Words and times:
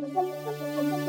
Bonjour 0.00 0.99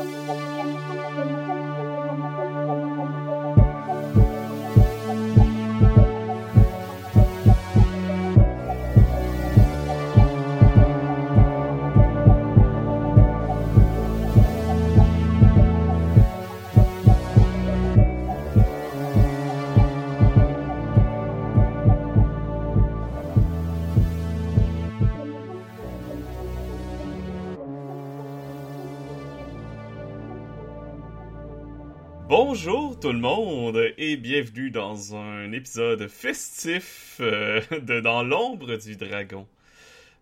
tout 33.02 33.10
le 33.10 33.18
monde 33.18 33.82
et 33.98 34.16
bienvenue 34.16 34.70
dans 34.70 35.16
un 35.16 35.50
épisode 35.50 36.06
festif 36.06 37.16
euh, 37.20 37.60
de 37.82 37.98
Dans 37.98 38.22
l'ombre 38.22 38.76
du 38.76 38.94
dragon. 38.94 39.48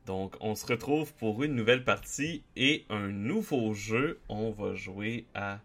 Donc 0.06 0.34
on 0.40 0.54
se 0.54 0.64
retrouve 0.64 1.12
pour 1.12 1.42
une 1.42 1.54
nouvelle 1.54 1.84
partie 1.84 2.42
et 2.56 2.86
un 2.88 3.08
nouveau 3.08 3.74
jeu. 3.74 4.18
On 4.30 4.50
va 4.50 4.74
jouer 4.74 5.26
à 5.34 5.58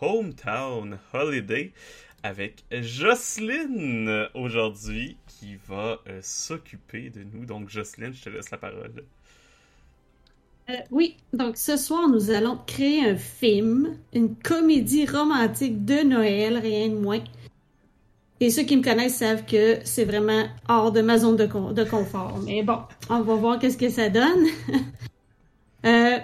Hometown 0.00 0.98
Holiday 1.12 1.72
avec 2.22 2.64
Jocelyne 2.72 4.26
aujourd'hui 4.32 5.18
qui 5.26 5.56
va 5.68 6.00
euh, 6.08 6.20
s'occuper 6.22 7.10
de 7.10 7.22
nous. 7.22 7.44
Donc 7.44 7.68
Jocelyne, 7.68 8.14
je 8.14 8.24
te 8.24 8.30
laisse 8.30 8.50
la 8.50 8.56
parole. 8.56 9.04
Euh, 10.68 10.74
oui, 10.90 11.16
donc 11.32 11.56
ce 11.56 11.76
soir, 11.76 12.08
nous 12.08 12.30
allons 12.30 12.58
créer 12.66 13.04
un 13.08 13.16
film, 13.16 13.96
une 14.12 14.34
comédie 14.34 15.06
romantique 15.06 15.84
de 15.84 16.02
Noël, 16.02 16.58
rien 16.58 16.88
de 16.88 16.96
moins. 16.96 17.22
Et 18.40 18.50
ceux 18.50 18.64
qui 18.64 18.76
me 18.76 18.82
connaissent 18.82 19.16
savent 19.16 19.46
que 19.46 19.78
c'est 19.84 20.04
vraiment 20.04 20.44
hors 20.68 20.90
de 20.90 21.00
ma 21.02 21.18
zone 21.18 21.36
de, 21.36 21.46
de 21.46 21.84
confort. 21.84 22.38
Mais 22.44 22.62
bon, 22.62 22.78
on 23.08 23.20
va 23.20 23.34
voir 23.34 23.58
qu'est-ce 23.58 23.78
que 23.78 23.88
ça 23.88 24.08
donne. 24.08 24.46
euh, 25.86 26.18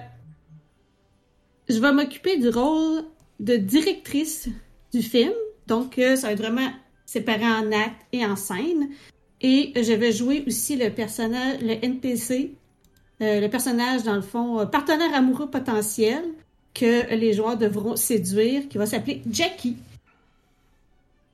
je 1.69 1.79
vais 1.79 1.93
m'occuper 1.93 2.37
du 2.37 2.49
rôle 2.49 3.05
de 3.39 3.57
directrice 3.57 4.49
du 4.93 5.03
film. 5.03 5.33
Donc, 5.69 5.99
euh, 5.99 6.17
ça 6.17 6.27
va 6.27 6.33
être 6.33 6.43
vraiment 6.43 6.71
séparé 7.07 7.47
en 7.47 7.71
actes 7.71 8.07
et 8.13 8.27
en 8.27 8.37
scène. 8.37 8.89
Et 9.41 9.73
je 9.77 9.93
vais 9.93 10.13
jouer 10.13 10.45
aussi 10.47 10.77
le 10.77 10.91
personnage, 10.91 11.61
le 11.63 11.85
NPC 11.85 12.55
euh, 13.23 13.41
le 13.41 13.49
personnage, 13.49 14.03
dans 14.03 14.17
le 14.17 14.23
fond, 14.23 14.59
euh, 14.59 14.67
partenaire 14.67 15.15
amoureux 15.15 15.49
potentiel 15.49 16.25
que 16.75 17.15
les 17.15 17.33
joueurs 17.33 17.57
devront 17.57 17.95
séduire, 17.95 18.69
qui 18.69 18.79
va 18.79 18.87
s'appeler 18.87 19.23
Jackie. 19.31 19.77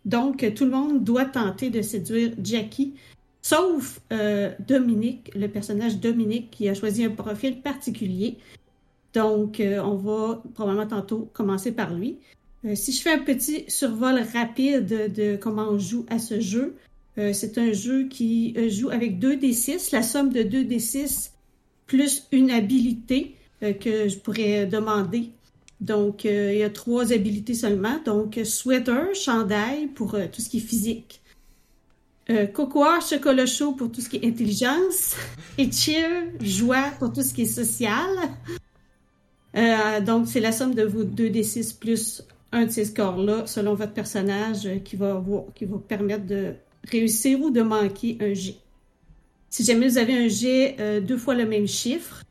Donc, 0.05 0.45
tout 0.55 0.65
le 0.65 0.71
monde 0.71 1.03
doit 1.03 1.25
tenter 1.25 1.71
de 1.71 1.81
séduire 1.81 2.33
Jackie, 2.43 2.95
sauf 3.41 4.01
euh, 4.13 4.53
Dominique, 4.67 5.31
le 5.35 5.49
personnage 5.49 5.99
Dominique, 5.99 6.51
qui 6.51 6.69
a 6.69 6.75
choisi 6.75 7.05
un 7.05 7.11
profil 7.11 7.63
particulier. 7.63 8.37
Donc, 9.15 9.63
on 9.63 9.95
va 9.95 10.43
probablement 10.55 10.87
tantôt 10.87 11.31
commencer 11.33 11.73
par 11.73 11.95
lui. 11.95 12.19
si 12.75 12.93
je 12.93 13.01
fais 13.01 13.13
un 13.13 13.21
petit 13.21 13.65
survol 13.69 14.21
rapide 14.35 15.13
de 15.15 15.37
comment 15.37 15.69
on 15.71 15.79
joue 15.79 16.05
à 16.11 16.19
ce 16.19 16.41
jeu, 16.41 16.77
c'est 17.17 17.57
un 17.59 17.73
jeu 17.73 18.05
qui 18.05 18.55
joue 18.69 18.91
avec 18.91 19.19
2d6. 19.19 19.93
La 19.93 20.03
somme 20.03 20.31
de 20.31 20.43
2d6 20.43 21.31
plus 21.89 22.29
une 22.31 22.53
habilité 22.53 23.35
euh, 23.65 23.73
que 23.73 24.09
je 24.09 24.17
pourrais 24.19 24.67
demander. 24.67 25.31
Donc, 25.81 26.25
euh, 26.25 26.53
il 26.53 26.61
y 26.61 26.63
a 26.63 26.71
trois 26.71 27.13
habilités 27.13 27.55
seulement. 27.55 27.99
Donc, 28.05 28.39
sweater, 28.45 29.15
chandail 29.15 29.89
pour 29.89 30.15
euh, 30.15 30.27
tout 30.31 30.41
ce 30.41 30.49
qui 30.49 30.59
est 30.59 30.61
physique. 30.61 31.21
cocoa, 32.53 33.01
chocolat 33.01 33.47
chaud 33.47 33.73
pour 33.73 33.91
tout 33.91 34.01
ce 34.01 34.09
qui 34.09 34.19
est 34.19 34.27
intelligence. 34.27 35.17
Et 35.59 35.73
cheer, 35.73 36.31
joie 36.41 36.93
pour 36.99 37.13
tout 37.13 37.23
ce 37.23 37.35
qui 37.35 37.43
est 37.43 37.47
social. 37.47 38.11
donc, 40.05 40.29
c'est 40.29 40.41
la 40.41 40.53
somme 40.53 40.75
de 40.75 40.85
vos 40.85 41.05
2d6 41.05 41.79
plus 41.79 42.23
un 42.53 42.67
de 42.67 42.71
ces 42.71 42.85
scores-là, 42.85 43.47
selon 43.47 43.75
votre 43.75 43.93
personnage, 43.93 44.69
qui 44.85 44.97
va, 44.97 45.23
qui 45.55 45.65
va 45.65 45.79
permettre 45.79 46.27
de 46.27 46.55
réussir 46.85 47.41
ou 47.41 47.51
de 47.51 47.63
manquer 47.63 48.19
un 48.21 48.35
G. 48.35 48.57
Si 49.51 49.65
jamais 49.65 49.89
vous 49.89 49.99
avez 49.99 50.15
un 50.15 50.29
jet 50.29 50.77
euh, 50.79 51.01
deux 51.01 51.17
fois 51.17 51.35
le 51.35 51.47
même 51.47 51.67
chiffre, 51.67 52.23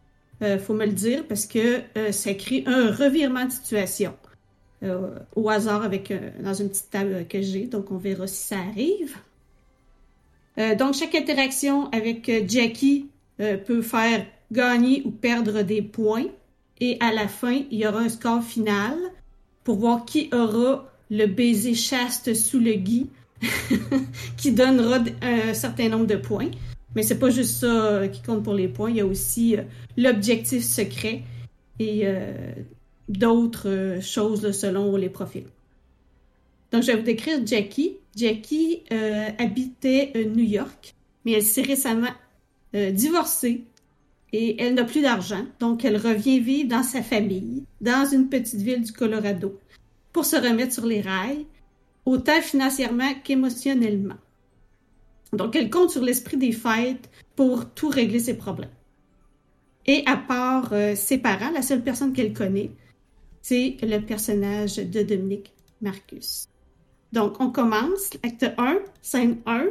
euh, 0.43 0.59
faut 0.59 0.73
me 0.73 0.85
le 0.85 0.91
dire 0.91 1.25
parce 1.27 1.45
que 1.45 1.81
euh, 1.97 2.11
ça 2.11 2.33
crée 2.35 2.63
un 2.67 2.91
revirement 2.91 3.45
de 3.45 3.51
situation 3.51 4.15
au 5.35 5.49
hasard 5.49 5.83
avec 5.83 6.13
dans 6.39 6.53
une 6.53 6.69
petite 6.69 6.91
table 6.91 7.25
que 7.27 7.41
j'ai. 7.41 7.65
Donc 7.65 7.89
on 7.91 7.97
verra 7.97 8.27
si 8.27 8.43
ça 8.43 8.57
arrive. 8.59 9.15
donc 10.77 10.93
chaque 10.93 11.15
interaction 11.15 11.89
avec 11.89 12.29
Jackie 12.47 13.07
peut 13.39 13.81
faire 13.81 14.23
gagner 14.51 15.01
ou 15.03 15.09
perdre 15.09 15.63
des 15.63 15.81
points 15.81 16.25
et 16.79 16.97
à 16.99 17.11
la 17.11 17.27
fin 17.27 17.63
il 17.71 17.79
y 17.79 17.87
aura 17.87 18.01
un 18.01 18.09
score 18.09 18.43
final 18.43 18.95
pour 19.63 19.77
voir 19.77 20.05
qui 20.05 20.29
aura 20.31 20.85
le 21.09 21.25
baiser 21.25 21.73
chaste 21.73 22.35
sous 22.35 22.59
le 22.59 22.73
gui 22.73 23.09
qui 24.37 24.51
donnera 24.51 24.99
un 25.23 25.55
certain 25.55 25.89
nombre 25.89 26.05
de 26.05 26.17
points. 26.17 26.51
Mais 26.97 27.03
c'est 27.03 27.19
pas 27.19 27.29
juste 27.29 27.59
ça 27.59 27.67
euh, 27.67 28.07
qui 28.07 28.23
compte 28.23 28.43
pour 28.43 28.55
les 28.55 28.67
points. 28.67 28.89
Il 28.89 28.95
y 28.95 29.01
a 29.01 29.05
aussi 29.05 29.55
euh, 29.55 29.61
l'objectif 29.97 30.63
secret 30.63 31.21
et 31.77 32.07
euh, 32.07 32.33
d'autres 33.07 33.99
choses 34.01 34.49
selon 34.49 34.95
les 34.97 35.09
profils. 35.09 35.45
Donc, 36.71 36.81
je 36.81 36.87
vais 36.87 36.97
vous 36.97 37.03
décrire 37.03 37.45
Jackie. 37.45 37.97
Jackie 38.15 38.81
habitait 39.37 40.11
New 40.35 40.43
York, 40.43 40.95
mais 41.23 41.33
elle 41.33 41.43
s'est 41.43 41.61
récemment 41.61 42.09
divorcée 42.73 43.61
et 44.33 44.59
elle 44.59 44.73
n'a 44.73 44.83
plus 44.83 45.03
d'argent. 45.03 45.45
Donc, 45.59 45.85
elle 45.85 45.97
revient 45.97 46.39
vivre 46.39 46.67
dans 46.67 46.81
sa 46.81 47.03
famille, 47.03 47.63
dans 47.79 48.09
une 48.11 48.27
petite 48.27 48.59
ville 48.59 48.81
du 48.81 48.91
Colorado, 48.91 49.59
pour 50.11 50.25
se 50.25 50.35
remettre 50.35 50.73
sur 50.73 50.87
les 50.87 51.01
rails, 51.01 51.45
autant 52.05 52.41
financièrement 52.41 53.13
qu'émotionnellement. 53.23 54.17
Donc, 55.33 55.55
elle 55.55 55.69
compte 55.69 55.89
sur 55.89 56.03
l'esprit 56.03 56.37
des 56.37 56.51
fêtes 56.51 57.09
pour 57.35 57.69
tout 57.69 57.89
régler 57.89 58.19
ses 58.19 58.37
problèmes. 58.37 58.69
Et 59.85 60.03
à 60.05 60.17
part 60.17 60.73
euh, 60.73 60.95
ses 60.95 61.17
parents, 61.17 61.51
la 61.51 61.61
seule 61.61 61.81
personne 61.81 62.13
qu'elle 62.13 62.33
connaît, 62.33 62.71
c'est 63.41 63.77
le 63.81 63.99
personnage 63.99 64.75
de 64.77 65.01
Dominique 65.03 65.53
Marcus. 65.81 66.47
Donc, 67.13 67.39
on 67.39 67.51
commence, 67.51 68.09
acte 68.23 68.45
1, 68.57 68.79
scène 69.01 69.37
1, 69.45 69.67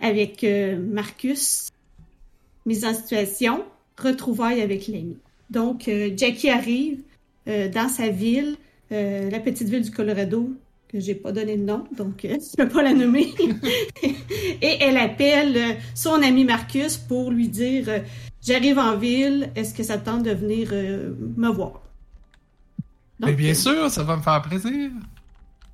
avec 0.00 0.42
euh, 0.44 0.78
Marcus, 0.78 1.68
mise 2.64 2.84
en 2.84 2.94
situation, 2.94 3.64
retrouvaille 3.98 4.62
avec 4.62 4.88
l'ami. 4.88 5.18
Donc, 5.50 5.88
euh, 5.88 6.10
Jackie 6.16 6.50
arrive 6.50 7.02
dans 7.46 7.88
sa 7.88 8.10
ville, 8.10 8.58
la 8.90 9.40
petite 9.40 9.70
ville 9.70 9.80
du 9.80 9.90
Colorado, 9.90 10.50
que 10.88 10.98
j'ai 11.00 11.14
pas 11.14 11.32
donné 11.32 11.56
de 11.56 11.62
nom, 11.62 11.84
donc 11.96 12.24
euh, 12.24 12.38
je 12.50 12.56
peux 12.56 12.68
pas 12.68 12.82
la 12.82 12.94
nommer. 12.94 13.34
et 14.02 14.78
elle 14.80 14.96
appelle 14.96 15.56
euh, 15.56 15.74
son 15.94 16.22
ami 16.22 16.44
Marcus 16.44 16.96
pour 16.96 17.30
lui 17.30 17.48
dire 17.48 17.84
euh, 17.88 17.98
J'arrive 18.44 18.78
en 18.78 18.96
ville, 18.96 19.50
est-ce 19.56 19.74
que 19.74 19.82
ça 19.82 19.98
tente 19.98 20.22
de 20.22 20.30
venir 20.30 20.70
me 20.70 21.48
voir? 21.50 21.82
Mais 23.18 23.32
bien 23.32 23.52
sûr, 23.52 23.90
ça 23.90 24.04
va 24.04 24.16
me 24.16 24.22
faire 24.22 24.40
plaisir. 24.40 24.90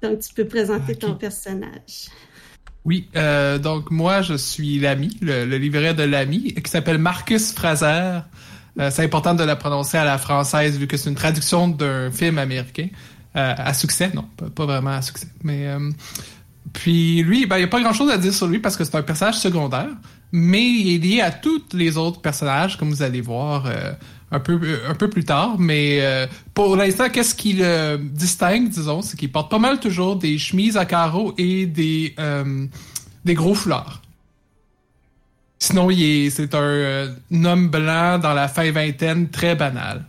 Donc 0.03 0.21
tu 0.21 0.35
peux 0.35 0.47
présenter 0.47 0.97
ton 0.97 1.15
personnage. 1.15 2.09
Oui, 2.87 3.09
donc 3.63 3.91
moi 3.91 4.23
je 4.23 4.35
suis 4.35 4.81
l'ami, 4.81 5.17
le, 5.21 5.45
livret 5.59 5.93
de 5.93 6.05
l'ami, 6.05 6.55
qui 6.55 6.71
s'appelle 6.71 6.99
Marcus 6.99 7.53
Fraser. 7.53 8.21
c'est 8.79 9.05
important 9.05 9.35
de 9.35 9.45
la 9.45 9.57
prononcer 9.57 9.99
à 9.99 10.05
la 10.05 10.17
française 10.17 10.79
vu 10.79 10.87
que 10.87 10.97
c'est 10.97 11.11
une 11.11 11.17
traduction 11.17 11.69
d'un 11.69 12.11
film 12.11 12.39
américain. 12.39 12.89
Euh, 13.37 13.55
à 13.57 13.75
succès, 13.75 14.13
non, 14.15 14.27
pas, 14.55 14.65
vraiment 14.65 14.91
à 14.91 15.03
succès. 15.03 15.27
Mais 15.43 15.67
euh, 15.67 15.91
puis 16.73 17.23
lui, 17.23 17.47
ben, 17.47 17.57
il 17.57 17.61
n'y 17.61 17.65
a 17.65 17.69
pas 17.69 17.81
grand-chose 17.81 18.11
à 18.11 18.17
dire 18.17 18.33
sur 18.33 18.47
lui 18.47 18.61
parce 18.61 18.77
que 18.77 18.85
c'est 18.85 18.95
un 18.95 19.03
personnage 19.03 19.39
secondaire, 19.39 19.89
mais 20.31 20.63
il 20.63 20.95
est 20.95 20.99
lié 20.99 21.21
à 21.21 21.33
tous 21.33 21.63
les 21.73 21.97
autres 21.97 22.21
personnages, 22.21 22.79
comme 22.79 22.91
vous 22.91 23.03
allez 23.03 23.21
voir 23.21 23.67
euh, 23.67 23.93
un 24.31 24.39
peu 24.39 24.61
un 24.89 24.95
peu 24.95 25.11
plus 25.11 25.25
tard. 25.25 25.57
Mais 25.59 26.01
pour 26.55 26.77
l'instant, 26.77 27.09
qu'est-ce 27.09 27.35
qui 27.35 27.55
le 27.55 27.99
distingue, 27.99 28.69
disons, 28.69 29.03
c'est 29.03 29.17
qu'il 29.17 29.33
porte 29.33 29.51
pas 29.51 29.59
mal 29.59 29.81
toujours 29.81 30.15
des 30.15 30.39
chemises 30.39 30.77
à 30.77 30.85
carreaux 30.85 31.35
et 31.37 31.67
des 31.67 32.15
des 33.25 33.35
gros 33.35 33.55
foulards. 33.55 34.03
Sinon, 35.59 35.89
c'est 36.31 36.55
un 36.55 37.15
homme 37.45 37.69
blanc 37.69 38.19
dans 38.19 38.35
la 38.35 38.49
fin 38.49 38.71
vingtaine, 38.71 39.31
très 39.31 39.55
banal. 39.55 40.05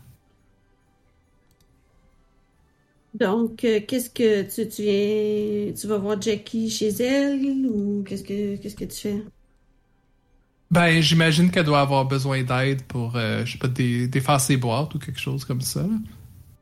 Donc, 3.19 3.63
euh, 3.63 3.79
qu'est-ce 3.87 4.09
que 4.09 4.41
tu, 4.43 4.67
tu 4.67 4.81
viens, 4.81 5.73
tu 5.73 5.87
vas 5.87 5.97
voir 5.97 6.21
Jackie 6.21 6.69
chez 6.69 6.89
elle 6.89 7.65
ou 7.65 8.03
qu'est-ce 8.05 8.23
que 8.23 8.57
qu'est-ce 8.57 8.75
que 8.75 8.83
tu 8.83 8.97
fais? 8.97 9.23
Ben, 10.69 10.99
j'imagine 10.99 11.49
qu'elle 11.49 11.65
doit 11.65 11.79
avoir 11.79 12.03
besoin 12.05 12.43
d'aide 12.43 12.83
pour, 12.83 13.15
euh, 13.15 13.45
je 13.45 13.53
sais 13.53 13.57
pas, 13.57 13.69
dé 13.69 14.09
défaire 14.09 14.41
ses 14.41 14.57
boîtes 14.57 14.93
ou 14.95 14.99
quelque 14.99 15.19
chose 15.19 15.45
comme 15.45 15.61
ça. 15.61 15.85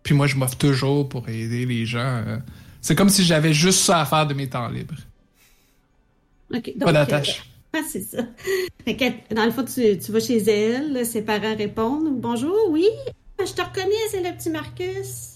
Puis 0.03 0.13
moi, 0.13 0.27
je 0.27 0.35
m'offre 0.35 0.57
toujours 0.57 1.09
pour 1.09 1.27
aider 1.27 1.65
les 1.65 1.87
gens. 1.87 2.21
Euh. 2.27 2.37
C'est 2.81 2.93
comme 2.93 3.09
si 3.09 3.23
j'avais 3.23 3.53
juste 3.53 3.79
ça 3.79 4.01
à 4.01 4.05
faire 4.05 4.27
de 4.27 4.35
mes 4.35 4.47
temps 4.47 4.69
libres. 4.69 4.97
OK. 6.53 6.73
Donc, 6.75 6.83
pas 6.83 6.93
d'attache. 6.93 7.39
Euh, 7.75 7.79
ah, 7.79 7.83
c'est 7.89 8.03
ça. 8.03 8.21
Dans 9.33 9.45
le 9.45 9.51
fond, 9.51 9.65
tu, 9.65 9.97
tu 9.97 10.11
vas 10.11 10.19
chez 10.19 10.37
elle, 10.37 11.03
ses 11.03 11.23
parents 11.23 11.55
répondent 11.55 12.21
Bonjour, 12.21 12.69
oui, 12.69 12.85
je 13.39 13.51
te 13.51 13.61
reconnais, 13.63 13.95
c'est 14.11 14.21
le 14.21 14.37
petit 14.37 14.51
Marcus. 14.51 15.32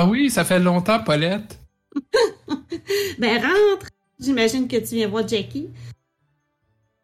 Ah 0.00 0.06
oui, 0.06 0.30
ça 0.30 0.44
fait 0.44 0.60
longtemps, 0.60 1.02
Paulette. 1.02 1.58
ben, 3.18 3.42
rentre. 3.42 3.88
J'imagine 4.20 4.68
que 4.68 4.76
tu 4.76 4.94
viens 4.94 5.08
voir 5.08 5.26
Jackie. 5.26 5.70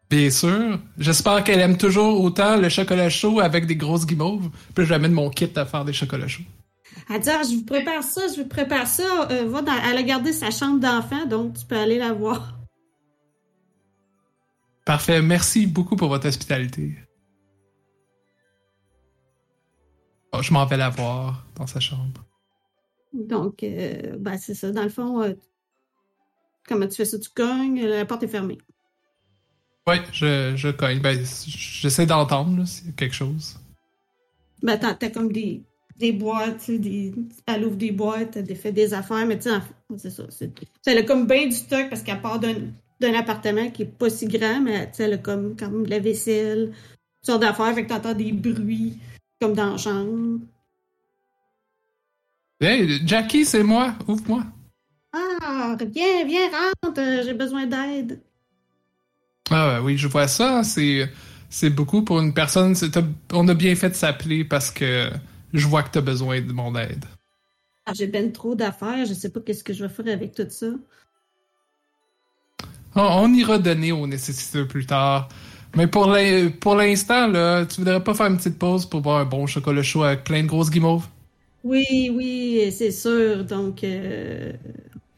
Bien 0.09 0.29
sûr. 0.29 0.79
J'espère 0.97 1.43
qu'elle 1.43 1.59
aime 1.59 1.75
toujours 1.75 2.23
autant 2.23 2.55
le 2.55 2.69
chocolat 2.69 3.09
chaud 3.09 3.41
avec 3.41 3.65
des 3.65 3.75
grosses 3.75 4.05
guimauves. 4.05 4.49
Puis 4.73 4.85
j'amène 4.85 5.11
mon 5.11 5.29
kit 5.29 5.51
à 5.57 5.65
faire 5.65 5.83
des 5.83 5.91
chocolats 5.91 6.29
chauds. 6.29 6.43
Elle 7.09 7.19
dit, 7.19 7.29
ah, 7.29 7.41
je 7.43 7.57
vous 7.57 7.65
prépare 7.65 8.01
ça, 8.01 8.21
je 8.33 8.41
vous 8.41 8.47
prépare 8.47 8.87
ça. 8.87 9.27
Euh, 9.29 9.45
va 9.45 9.61
dans... 9.61 9.75
Elle 9.91 9.97
a 9.97 10.03
gardé 10.03 10.31
sa 10.31 10.49
chambre 10.49 10.79
d'enfant, 10.79 11.25
donc 11.25 11.57
tu 11.57 11.65
peux 11.65 11.77
aller 11.77 11.97
la 11.97 12.13
voir. 12.13 12.57
Parfait. 14.85 15.21
Merci 15.21 15.67
beaucoup 15.67 15.97
pour 15.97 16.07
votre 16.07 16.29
hospitalité. 16.29 16.95
Oh, 20.31 20.41
je 20.41 20.53
m'en 20.53 20.65
vais 20.65 20.77
la 20.77 20.89
voir 20.89 21.45
dans 21.57 21.67
sa 21.67 21.81
chambre. 21.81 22.21
Donc, 23.15 23.63
euh, 23.63 24.17
ben, 24.17 24.37
c'est 24.37 24.53
ça. 24.53 24.71
Dans 24.71 24.83
le 24.83 24.89
fond, 24.89 25.21
euh, 25.21 25.33
comment 26.67 26.87
tu 26.87 26.95
fais 26.95 27.05
ça? 27.05 27.17
Tu 27.17 27.29
cognes, 27.29 27.85
la 27.85 28.05
porte 28.05 28.23
est 28.23 28.27
fermée. 28.27 28.57
Oui, 29.87 29.95
je, 30.11 30.53
je 30.55 30.69
cogne. 30.69 30.99
Ben, 30.99 31.17
j'essaie 31.47 32.05
d'entendre 32.05 32.65
s'il 32.65 32.87
y 32.87 32.89
a 32.89 32.93
quelque 32.93 33.15
chose. 33.15 33.59
Ben, 34.61 34.77
t'as, 34.77 34.95
t'as 34.95 35.09
comme 35.09 35.31
des, 35.31 35.63
des 35.97 36.11
boîtes, 36.11 36.69
des, 36.71 37.13
elle 37.45 37.65
ouvre 37.65 37.75
des 37.75 37.91
boîtes, 37.91 38.35
elle 38.37 38.55
fait 38.55 38.71
des 38.71 38.93
affaires, 38.93 39.25
mais 39.25 39.37
tu 39.37 39.49
sais, 39.49 39.59
c'est 39.97 40.09
ça. 40.09 40.23
C'est, 40.29 40.51
elle 40.85 40.97
a 40.97 41.03
comme 41.03 41.27
bien 41.27 41.45
du 41.45 41.55
stock 41.55 41.89
parce 41.89 42.01
qu'elle 42.01 42.21
part 42.21 42.39
d'un, 42.39 42.55
d'un 42.99 43.13
appartement 43.13 43.69
qui 43.69 43.83
est 43.83 43.85
pas 43.85 44.09
si 44.09 44.27
grand, 44.27 44.61
mais 44.61 44.91
elle 44.97 45.13
a 45.13 45.17
comme, 45.17 45.55
comme 45.55 45.85
de 45.85 45.89
la 45.89 45.99
vaisselle, 45.99 46.71
toutes 46.71 47.25
sortes 47.25 47.41
d'affaires, 47.41 47.73
fait 47.75 47.83
que 47.83 47.89
t'entends 47.89 48.13
des 48.13 48.31
bruits 48.31 48.97
comme 49.39 49.53
dans 49.53 49.71
la 49.71 49.77
chambre. 49.77 50.39
Hey, 52.61 53.01
Jackie, 53.05 53.45
c'est 53.45 53.63
moi, 53.63 53.95
ouvre-moi. 54.07 54.43
Ah, 55.13 55.75
viens, 55.91 56.25
viens, 56.25 56.49
rentre, 56.49 57.01
j'ai 57.23 57.33
besoin 57.33 57.65
d'aide. 57.65 58.21
Ah 59.51 59.81
oui, 59.83 59.97
je 59.97 60.07
vois 60.07 60.27
ça. 60.27 60.63
C'est 60.63 61.09
c'est 61.49 61.69
beaucoup 61.69 62.03
pour 62.03 62.19
une 62.19 62.33
personne. 62.33 62.75
On 63.33 63.47
a 63.47 63.53
bien 63.53 63.75
fait 63.75 63.89
de 63.89 63.95
s'appeler 63.95 64.43
parce 64.43 64.71
que 64.71 65.09
je 65.53 65.67
vois 65.67 65.83
que 65.83 65.91
tu 65.91 65.97
as 65.97 66.01
besoin 66.01 66.41
de 66.41 66.51
mon 66.51 66.75
aide. 66.75 67.05
Ah, 67.85 67.93
j'ai 67.93 68.07
ben 68.07 68.31
trop 68.31 68.55
d'affaires. 68.55 69.05
Je 69.05 69.13
sais 69.13 69.29
pas 69.31 69.39
qu'est-ce 69.41 69.63
que 69.63 69.73
je 69.73 69.85
vais 69.85 69.93
faire 69.93 70.13
avec 70.13 70.33
tout 70.33 70.47
ça. 70.49 70.67
on 72.95 73.33
ira 73.33 73.59
donner 73.59 73.91
aux 73.91 74.07
nécessiteux 74.07 74.67
plus 74.67 74.85
tard. 74.85 75.29
Mais 75.75 75.87
pour 75.87 76.07
l'instant, 76.07 77.27
là, 77.27 77.65
tu 77.65 77.81
voudrais 77.81 78.03
pas 78.03 78.13
faire 78.13 78.27
une 78.27 78.37
petite 78.37 78.57
pause 78.57 78.85
pour 78.85 79.01
boire 79.01 79.19
un 79.19 79.25
bon 79.25 79.45
chocolat 79.45 79.83
chaud 79.83 80.03
avec 80.03 80.23
plein 80.23 80.41
de 80.41 80.47
grosses 80.47 80.69
guimauves? 80.69 81.07
Oui, 81.65 82.11
oui, 82.13 82.71
c'est 82.71 82.91
sûr. 82.91 83.43
Donc, 83.43 83.83
euh, 83.83 84.53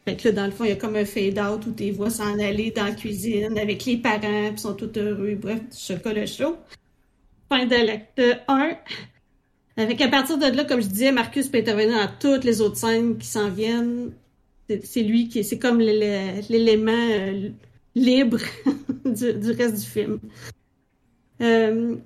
fait 0.05 0.15
que 0.15 0.29
là, 0.29 0.31
dans 0.33 0.45
le 0.45 0.51
fond, 0.51 0.63
il 0.63 0.69
y 0.69 0.71
a 0.71 0.77
comme 0.77 0.95
un 0.95 1.03
fade-out 1.03 1.65
où 1.67 1.73
tu 1.73 1.91
vois 1.91 2.09
s'en 2.09 2.39
aller 2.39 2.71
dans 2.71 2.85
la 2.85 2.94
cuisine 2.94 3.57
avec 3.57 3.83
les 3.83 3.97
parents, 3.97 4.51
puis 4.51 4.59
sont 4.59 4.73
tous 4.73 4.97
heureux. 4.97 5.35
Bref, 5.35 5.59
du 5.59 5.77
chocolat 5.77 6.25
chaud. 6.25 6.55
Fin 7.49 7.65
de 7.65 7.75
l'acte 7.75 8.21
1. 8.47 8.77
Avec 9.75 9.99
à 9.99 10.07
partir 10.07 10.38
de 10.38 10.45
là, 10.45 10.63
comme 10.63 10.81
je 10.81 10.88
disais, 10.88 11.11
Marcus 11.11 11.49
peut 11.49 11.57
intervenir 11.57 11.97
dans 11.97 12.11
toutes 12.17 12.45
les 12.45 12.61
autres 12.61 12.77
scènes 12.77 13.17
qui 13.17 13.27
s'en 13.27 13.49
viennent. 13.49 14.13
C'est 14.83 15.03
lui 15.03 15.27
qui 15.27 15.44
c'est 15.44 15.59
comme 15.59 15.79
l'élément 15.79 16.91
euh, 16.91 17.49
libre 17.94 18.39
du, 19.05 19.51
reste 19.51 19.75
du 19.75 19.85
film. 19.85 20.19
Euh, 21.41 21.97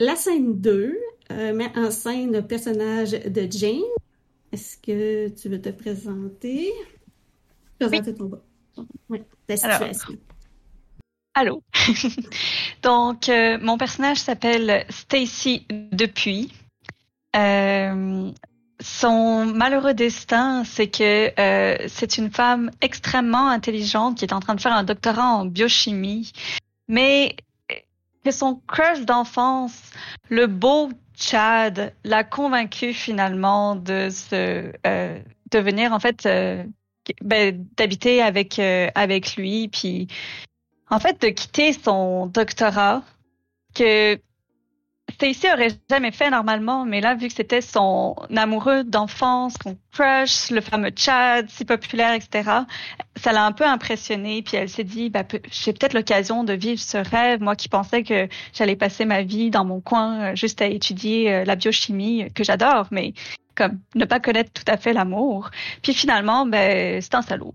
la 0.00 0.16
scène 0.16 0.60
2 0.60 0.98
euh, 1.32 1.52
met 1.52 1.76
en 1.76 1.90
scène 1.90 2.32
le 2.32 2.42
personnage 2.42 3.10
de 3.10 3.48
Jane. 3.50 3.82
Est-ce 4.52 4.76
que 4.78 5.28
tu 5.28 5.48
veux 5.48 5.60
te 5.60 5.68
présenter? 5.70 6.72
Allô. 11.34 11.62
Donc, 12.82 13.28
euh, 13.28 13.58
mon 13.60 13.78
personnage 13.78 14.18
s'appelle 14.18 14.84
Stacy 14.88 15.66
Depuis. 15.92 16.52
Euh, 17.36 18.32
son 18.80 19.46
malheureux 19.46 19.94
destin, 19.94 20.64
c'est 20.64 20.88
que 20.88 21.32
euh, 21.38 21.76
c'est 21.88 22.18
une 22.18 22.30
femme 22.30 22.70
extrêmement 22.80 23.48
intelligente 23.48 24.18
qui 24.18 24.24
est 24.24 24.32
en 24.32 24.40
train 24.40 24.54
de 24.54 24.60
faire 24.60 24.72
un 24.72 24.84
doctorat 24.84 25.26
en 25.26 25.44
biochimie, 25.44 26.32
mais 26.88 27.36
son 28.30 28.60
crush 28.66 29.00
d'enfance, 29.00 29.80
le 30.28 30.46
beau 30.46 30.90
Chad, 31.14 31.94
l'a 32.04 32.22
convaincu 32.22 32.92
finalement 32.92 33.74
de 33.74 34.08
se 34.08 34.72
devenir 35.50 35.92
en 35.92 35.98
fait 35.98 36.26
ben, 37.22 37.66
d'habiter 37.76 38.22
avec 38.22 38.58
euh, 38.58 38.88
avec 38.94 39.36
lui, 39.36 39.68
puis 39.68 40.08
en 40.90 40.98
fait 40.98 41.20
de 41.22 41.28
quitter 41.28 41.72
son 41.72 42.26
doctorat 42.26 43.02
que 43.74 44.20
Stacy 45.18 45.48
aurait 45.52 45.76
jamais 45.90 46.12
fait 46.12 46.30
normalement, 46.30 46.84
mais 46.84 47.00
là, 47.00 47.16
vu 47.16 47.26
que 47.26 47.34
c'était 47.34 47.60
son 47.60 48.14
amoureux 48.36 48.84
d'enfance, 48.84 49.54
son 49.64 49.76
crush, 49.90 50.50
le 50.50 50.60
fameux 50.60 50.92
Chad, 50.94 51.50
si 51.50 51.64
populaire, 51.64 52.12
etc., 52.12 52.60
ça 53.16 53.32
l'a 53.32 53.44
un 53.44 53.50
peu 53.50 53.64
impressionné. 53.66 54.42
Puis 54.42 54.56
elle 54.56 54.68
s'est 54.68 54.84
dit, 54.84 55.10
bah, 55.10 55.24
j'ai 55.50 55.72
peut-être 55.72 55.94
l'occasion 55.94 56.44
de 56.44 56.52
vivre 56.52 56.80
ce 56.80 56.98
rêve. 56.98 57.42
Moi 57.42 57.56
qui 57.56 57.68
pensais 57.68 58.04
que 58.04 58.28
j'allais 58.52 58.76
passer 58.76 59.04
ma 59.06 59.22
vie 59.22 59.50
dans 59.50 59.64
mon 59.64 59.80
coin 59.80 60.20
euh, 60.20 60.36
juste 60.36 60.62
à 60.62 60.66
étudier 60.66 61.34
euh, 61.34 61.44
la 61.44 61.56
biochimie, 61.56 62.32
que 62.32 62.44
j'adore, 62.44 62.86
mais 62.92 63.12
comme 63.56 63.80
ne 63.96 64.04
pas 64.04 64.20
connaître 64.20 64.52
tout 64.52 64.70
à 64.70 64.76
fait 64.76 64.92
l'amour. 64.92 65.50
Puis 65.82 65.94
finalement, 65.94 66.46
ben, 66.46 67.02
c'est 67.02 67.16
un 67.16 67.22
salaud. 67.22 67.54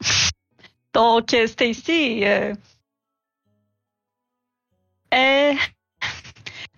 Donc, 0.94 1.34
euh, 1.34 1.48
Stacy, 1.48 2.24
euh, 2.24 2.54
est, 5.10 5.56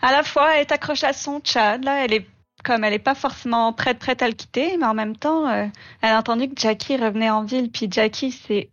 à 0.02 0.12
la 0.12 0.22
fois, 0.22 0.54
elle 0.54 0.62
est 0.62 0.72
accrochée 0.72 1.06
à 1.06 1.12
son 1.12 1.40
Chad, 1.42 1.84
là, 1.84 2.04
elle 2.04 2.12
est 2.12 2.26
comme 2.64 2.82
elle 2.82 2.92
est 2.92 2.98
pas 2.98 3.14
forcément 3.14 3.72
prête 3.72 3.98
prête 3.98 4.20
à 4.20 4.26
le 4.26 4.34
quitter, 4.34 4.76
mais 4.78 4.86
en 4.86 4.94
même 4.94 5.16
temps, 5.16 5.48
euh, 5.48 5.66
elle 6.02 6.10
a 6.10 6.18
entendu 6.18 6.48
que 6.48 6.60
Jackie 6.60 6.96
revenait 6.96 7.30
en 7.30 7.44
ville, 7.44 7.70
puis 7.70 7.88
Jackie, 7.90 8.32
c'est 8.32 8.70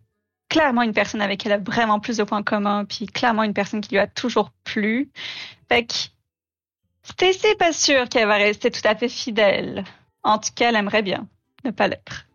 clairement 0.48 0.82
une 0.82 0.92
personne 0.92 1.20
avec 1.20 1.40
qui 1.40 1.48
elle 1.48 1.54
a 1.54 1.58
vraiment 1.58 2.00
plus 2.00 2.16
de 2.16 2.24
points 2.24 2.42
communs, 2.42 2.84
puis 2.84 3.06
clairement 3.06 3.44
une 3.44 3.54
personne 3.54 3.80
qui 3.80 3.90
lui 3.90 3.98
a 3.98 4.06
toujours 4.06 4.50
plu. 4.64 5.10
Fait 5.68 5.86
que 5.86 5.94
Stacy 7.04 7.54
pas 7.58 7.72
sûre 7.72 8.08
qu'elle 8.08 8.26
va 8.26 8.34
rester 8.34 8.70
tout 8.70 8.80
à 8.84 8.96
fait 8.96 9.08
fidèle. 9.08 9.84
En 10.24 10.38
tout 10.38 10.50
cas, 10.54 10.70
elle 10.70 10.76
aimerait 10.76 11.02
bien 11.02 11.28
ne 11.64 11.70
pas 11.70 11.88
l'être. 11.88 12.26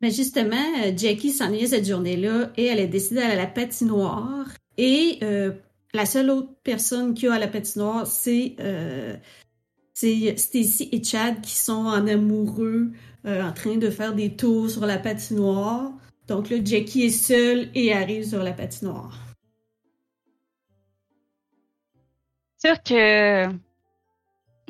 Mais 0.00 0.10
justement, 0.10 0.56
euh, 0.84 0.92
Jackie 0.96 1.30
s'ennuyait 1.30 1.68
cette 1.68 1.86
journée-là 1.86 2.50
et 2.56 2.66
elle 2.66 2.80
a 2.80 2.86
décidé 2.86 3.16
d'aller 3.16 3.34
à 3.34 3.36
la 3.36 3.46
patinoire. 3.46 4.46
Et 4.76 5.18
euh, 5.22 5.52
la 5.94 6.06
seule 6.06 6.30
autre 6.30 6.50
personne 6.64 7.14
qui 7.14 7.26
a 7.26 7.34
à 7.34 7.38
la 7.38 7.48
patinoire, 7.48 8.06
c'est 8.06 8.56
euh, 8.60 9.16
Stacy 9.94 10.88
et 10.90 11.04
Chad 11.04 11.40
qui 11.42 11.54
sont 11.54 11.86
en 11.86 12.06
amoureux, 12.06 12.92
euh, 13.26 13.42
en 13.42 13.52
train 13.52 13.76
de 13.76 13.90
faire 13.90 14.14
des 14.14 14.34
tours 14.34 14.70
sur 14.70 14.86
la 14.86 14.98
patinoire. 14.98 15.92
Donc 16.28 16.48
là, 16.48 16.56
Jackie 16.64 17.04
est 17.04 17.10
seule 17.10 17.68
et 17.74 17.92
arrive 17.92 18.26
sur 18.26 18.42
la 18.42 18.52
patinoire. 18.52 19.18
sûr 22.64 22.80
que 22.84 23.48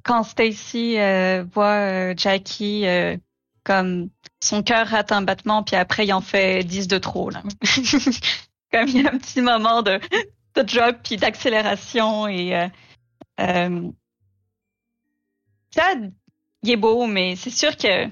quand 0.02 0.22
Stacy 0.22 0.98
euh, 0.98 1.44
voit 1.52 2.16
Jackie 2.16 2.86
comme 3.64 4.08
son 4.40 4.62
cœur 4.62 4.86
rate 4.88 5.12
un 5.12 5.20
battement 5.22 5.62
puis 5.62 5.76
après 5.76 6.06
il 6.06 6.12
en 6.14 6.22
fait 6.22 6.64
10 6.64 6.88
de 6.88 6.98
trop 6.98 7.30
comme 8.72 8.88
il 8.88 9.02
y 9.02 9.06
a 9.06 9.12
un 9.12 9.18
petit 9.18 9.42
moment 9.42 9.82
de 9.82 10.00
de 10.54 10.62
drop 10.62 10.96
puis 11.02 11.16
d'accélération 11.16 12.28
et 12.28 12.68
euh, 13.38 13.90
ça 15.70 15.94
il 16.62 16.70
est 16.70 16.76
beau 16.76 17.06
mais 17.06 17.36
c'est 17.36 17.50
sûr 17.50 17.76
que 17.76 18.08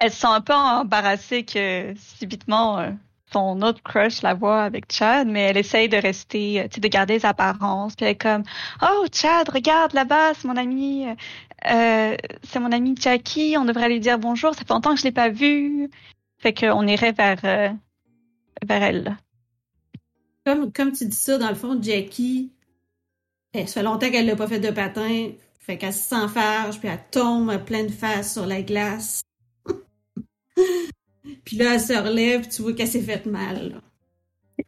elle 0.00 0.12
se 0.12 0.20
sent 0.20 0.26
un 0.28 0.40
peu 0.40 0.54
embarrassée 0.54 1.44
que 1.44 1.94
subitement 1.96 2.96
son 3.32 3.60
autre 3.62 3.82
crush 3.82 4.22
la 4.22 4.34
voit 4.34 4.62
avec 4.62 4.90
Chad, 4.90 5.28
mais 5.28 5.42
elle 5.42 5.56
essaye 5.56 5.88
de 5.88 5.96
rester, 5.96 6.62
euh, 6.62 6.68
de 6.68 6.88
garder 6.88 7.14
les 7.14 7.26
apparences. 7.26 7.94
Puis 7.94 8.06
elle 8.06 8.12
est 8.12 8.20
comme, 8.20 8.42
oh 8.82 9.06
Chad, 9.12 9.48
regarde 9.48 9.92
là-bas, 9.92 10.34
c'est 10.34 10.48
mon 10.48 10.56
ami, 10.56 11.06
euh, 11.70 12.16
c'est 12.42 12.60
mon 12.60 12.72
ami 12.72 12.94
Jackie. 12.98 13.56
On 13.58 13.64
devrait 13.64 13.88
lui 13.88 14.00
dire 14.00 14.18
bonjour. 14.18 14.54
Ça 14.54 14.60
fait 14.60 14.70
longtemps 14.70 14.94
que 14.94 15.00
je 15.00 15.04
l'ai 15.04 15.12
pas 15.12 15.28
vu. 15.28 15.90
Fait 16.38 16.54
qu'on 16.54 16.86
irait 16.86 17.12
vers 17.12 17.40
euh, 17.44 17.70
vers 18.64 18.82
elle. 18.82 19.16
Comme, 20.48 20.72
comme 20.72 20.92
tu 20.92 21.04
dis 21.04 21.16
ça, 21.16 21.36
dans 21.36 21.50
le 21.50 21.54
fond, 21.54 21.78
Jackie, 21.80 22.50
elle, 23.52 23.68
ça 23.68 23.80
fait 23.80 23.82
longtemps 23.82 24.10
qu'elle 24.10 24.26
n'a 24.26 24.36
pas 24.36 24.48
fait 24.48 24.60
de 24.60 24.70
patin. 24.70 25.30
Fait 25.60 25.76
qu'elle 25.76 25.92
se 25.92 26.08
s'enfarge, 26.08 26.78
puis 26.78 26.88
elle 26.88 27.04
tombe 27.10 27.50
à 27.50 27.58
pleine 27.58 27.90
face 27.90 28.32
sur 28.32 28.46
la 28.46 28.62
glace. 28.62 29.20
puis 31.44 31.56
là, 31.56 31.74
elle 31.74 31.80
se 31.80 31.92
relève, 31.92 32.48
tu 32.48 32.62
vois 32.62 32.72
qu'elle 32.72 32.88
s'est 32.88 33.02
faite 33.02 33.26
mal. 33.26 33.72
Là. 33.72 34.64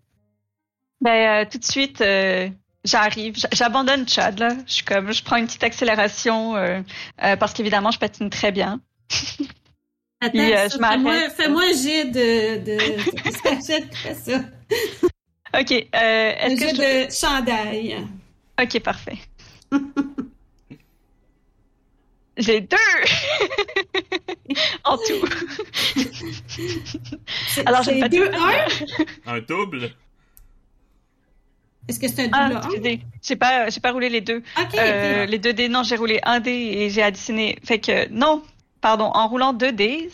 Ben, 1.01 1.45
euh, 1.45 1.49
tout 1.51 1.57
de 1.57 1.65
suite, 1.65 2.03
euh, 2.03 2.51
j'arrive, 2.85 3.37
j'abandonne 3.53 4.07
Chad, 4.07 4.39
là. 4.39 4.51
Je 4.67 4.73
suis 4.75 4.85
comme, 4.85 5.11
je 5.11 5.25
prends 5.25 5.37
une 5.37 5.47
petite 5.47 5.65
accélération, 5.65 6.57
euh, 6.57 6.83
euh 7.25 7.37
parce 7.37 7.55
qu'évidemment, 7.55 7.91
je 7.91 7.99
patine 7.99 8.29
très 8.29 8.53
bien. 8.53 8.83
Attends, 10.21 10.39
euh, 10.39 10.69
fais-moi, 10.69 11.31
fais-moi 11.31 11.63
un 11.63 11.73
jet 11.73 12.05
de, 12.05 12.59
de, 12.63 12.77
de, 12.77 14.15
ça. 14.23 14.41
Ok, 15.53 15.73
euh, 15.73 15.85
est-ce 15.95 16.61
que 16.61 16.69
je... 16.69 17.07
de 17.07 17.11
chandail. 17.13 17.97
Ok, 18.61 18.81
parfait. 18.81 19.19
J'ai 22.37 22.61
deux 22.63 22.77
en 24.85 24.97
tout. 24.97 25.29
Alors 27.67 27.83
j'ai 27.83 28.09
deux 28.09 28.31
un? 28.33 28.67
Un 29.27 29.41
double? 29.41 29.91
Est-ce 31.87 32.01
que 32.01 32.09
c'est 32.09 32.33
un 32.33 32.49
double 32.49 32.61
ah, 32.63 32.69
J'ai 33.23 33.37
pas, 33.37 33.69
j'ai 33.69 33.81
pas 33.81 33.93
roulé 33.93 34.09
les 34.09 34.23
deux. 34.23 34.43
euh, 34.79 35.27
les 35.27 35.39
deux 35.39 35.53
dés, 35.53 35.69
non, 35.69 35.83
j'ai 35.83 35.97
roulé 35.97 36.21
un 36.23 36.41
dé 36.41 36.51
et 36.51 36.89
j'ai 36.89 37.03
additionné. 37.03 37.59
Fait 37.63 37.79
que 37.79 38.09
non, 38.09 38.43
pardon, 38.81 39.11
en 39.13 39.29
roulant 39.29 39.53
deux 39.53 39.73
dés, 39.73 40.09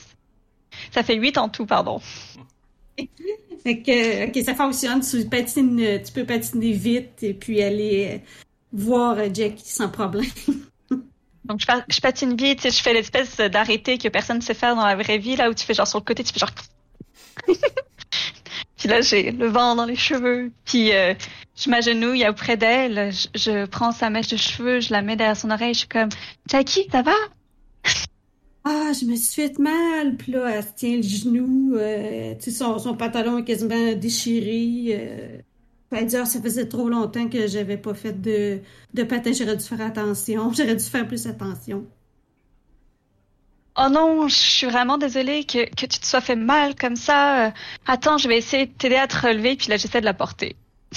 ça 0.90 1.04
fait 1.04 1.14
huit 1.14 1.38
en 1.38 1.48
tout, 1.48 1.66
pardon. 1.66 2.00
fait 3.62 3.82
que, 3.82 4.28
ok, 4.28 4.44
ça 4.44 4.54
fonctionne. 4.54 5.00
Tu 5.00 5.24
patines, 5.28 6.02
tu 6.04 6.12
peux 6.12 6.24
patiner 6.24 6.72
vite 6.72 7.22
et 7.22 7.34
puis 7.34 7.62
aller 7.62 8.22
voir 8.72 9.16
Jack 9.32 9.54
sans 9.58 9.88
problème. 9.88 10.30
Donc 11.44 11.60
je, 11.60 11.66
je 11.88 12.00
patine 12.00 12.36
vite, 12.36 12.62
je 12.64 12.82
fais 12.82 12.92
l'espèce 12.92 13.36
d'arrêté 13.36 13.98
que 13.98 14.08
personne 14.08 14.38
ne 14.38 14.42
sait 14.42 14.54
faire 14.54 14.74
dans 14.74 14.84
la 14.84 14.96
vraie 14.96 15.18
vie, 15.18 15.36
là 15.36 15.48
où 15.48 15.54
tu 15.54 15.64
fais 15.64 15.74
genre 15.74 15.86
sur 15.86 16.00
le 16.00 16.04
côté, 16.04 16.24
tu 16.24 16.32
fais 16.32 16.40
genre. 16.40 16.50
puis 18.76 18.88
là 18.88 19.00
j'ai 19.00 19.30
le 19.30 19.46
vent 19.46 19.76
dans 19.76 19.84
les 19.84 19.94
cheveux, 19.94 20.50
puis 20.64 20.92
euh, 20.92 21.14
je 21.56 21.70
m'agenouille 21.70 22.26
auprès 22.28 22.56
d'elle, 22.56 23.12
je, 23.12 23.28
je, 23.38 23.66
prends 23.66 23.92
sa 23.92 24.10
mèche 24.10 24.28
de 24.28 24.36
cheveux, 24.36 24.80
je 24.80 24.92
la 24.92 25.02
mets 25.02 25.14
derrière 25.14 25.36
son 25.36 25.50
oreille, 25.50 25.74
je 25.74 25.80
suis 25.80 25.88
comme 25.88 26.08
Jackie, 26.50 26.88
ça 26.90 27.02
va 27.02 27.14
Ah, 28.68 28.90
je 28.92 29.06
me 29.06 29.14
suis 29.14 29.42
fait 29.42 29.58
mal, 29.60 30.16
puis 30.16 30.32
là 30.32 30.50
elle 30.50 30.64
se 30.64 30.72
tient 30.74 30.96
le 30.96 31.02
genou, 31.02 31.76
euh, 31.76 32.34
tu 32.34 32.46
sais 32.46 32.50
son, 32.50 32.78
son, 32.80 32.96
pantalon 32.96 33.38
est 33.38 33.44
quasiment 33.44 33.92
déchiré. 33.94 34.96
Euh 34.98 35.38
dire, 36.04 36.26
ça 36.26 36.40
faisait 36.40 36.68
trop 36.68 36.88
longtemps 36.88 37.28
que 37.28 37.46
j'avais 37.46 37.76
pas 37.76 37.94
fait 37.94 38.20
de, 38.20 38.60
de 38.94 39.02
patin, 39.02 39.32
j'aurais 39.32 39.56
dû 39.56 39.64
faire 39.64 39.80
attention, 39.80 40.52
j'aurais 40.56 40.76
dû 40.76 40.84
faire 40.84 41.06
plus 41.06 41.26
attention. 41.26 41.86
Oh 43.78 43.88
non, 43.90 44.26
je 44.26 44.34
suis 44.34 44.66
vraiment 44.66 44.96
désolée 44.96 45.44
que, 45.44 45.68
que 45.68 45.84
tu 45.84 45.98
te 46.00 46.06
sois 46.06 46.22
fait 46.22 46.36
mal 46.36 46.74
comme 46.74 46.96
ça. 46.96 47.52
Attends, 47.86 48.16
je 48.16 48.26
vais 48.26 48.38
essayer 48.38 48.66
de 48.66 48.72
t'aider 48.72 48.96
à 48.96 49.06
te 49.06 49.18
relever, 49.18 49.56
puis 49.56 49.68
là, 49.68 49.76
j'essaie 49.76 50.00
de 50.00 50.06
la 50.06 50.14
porter. 50.14 50.56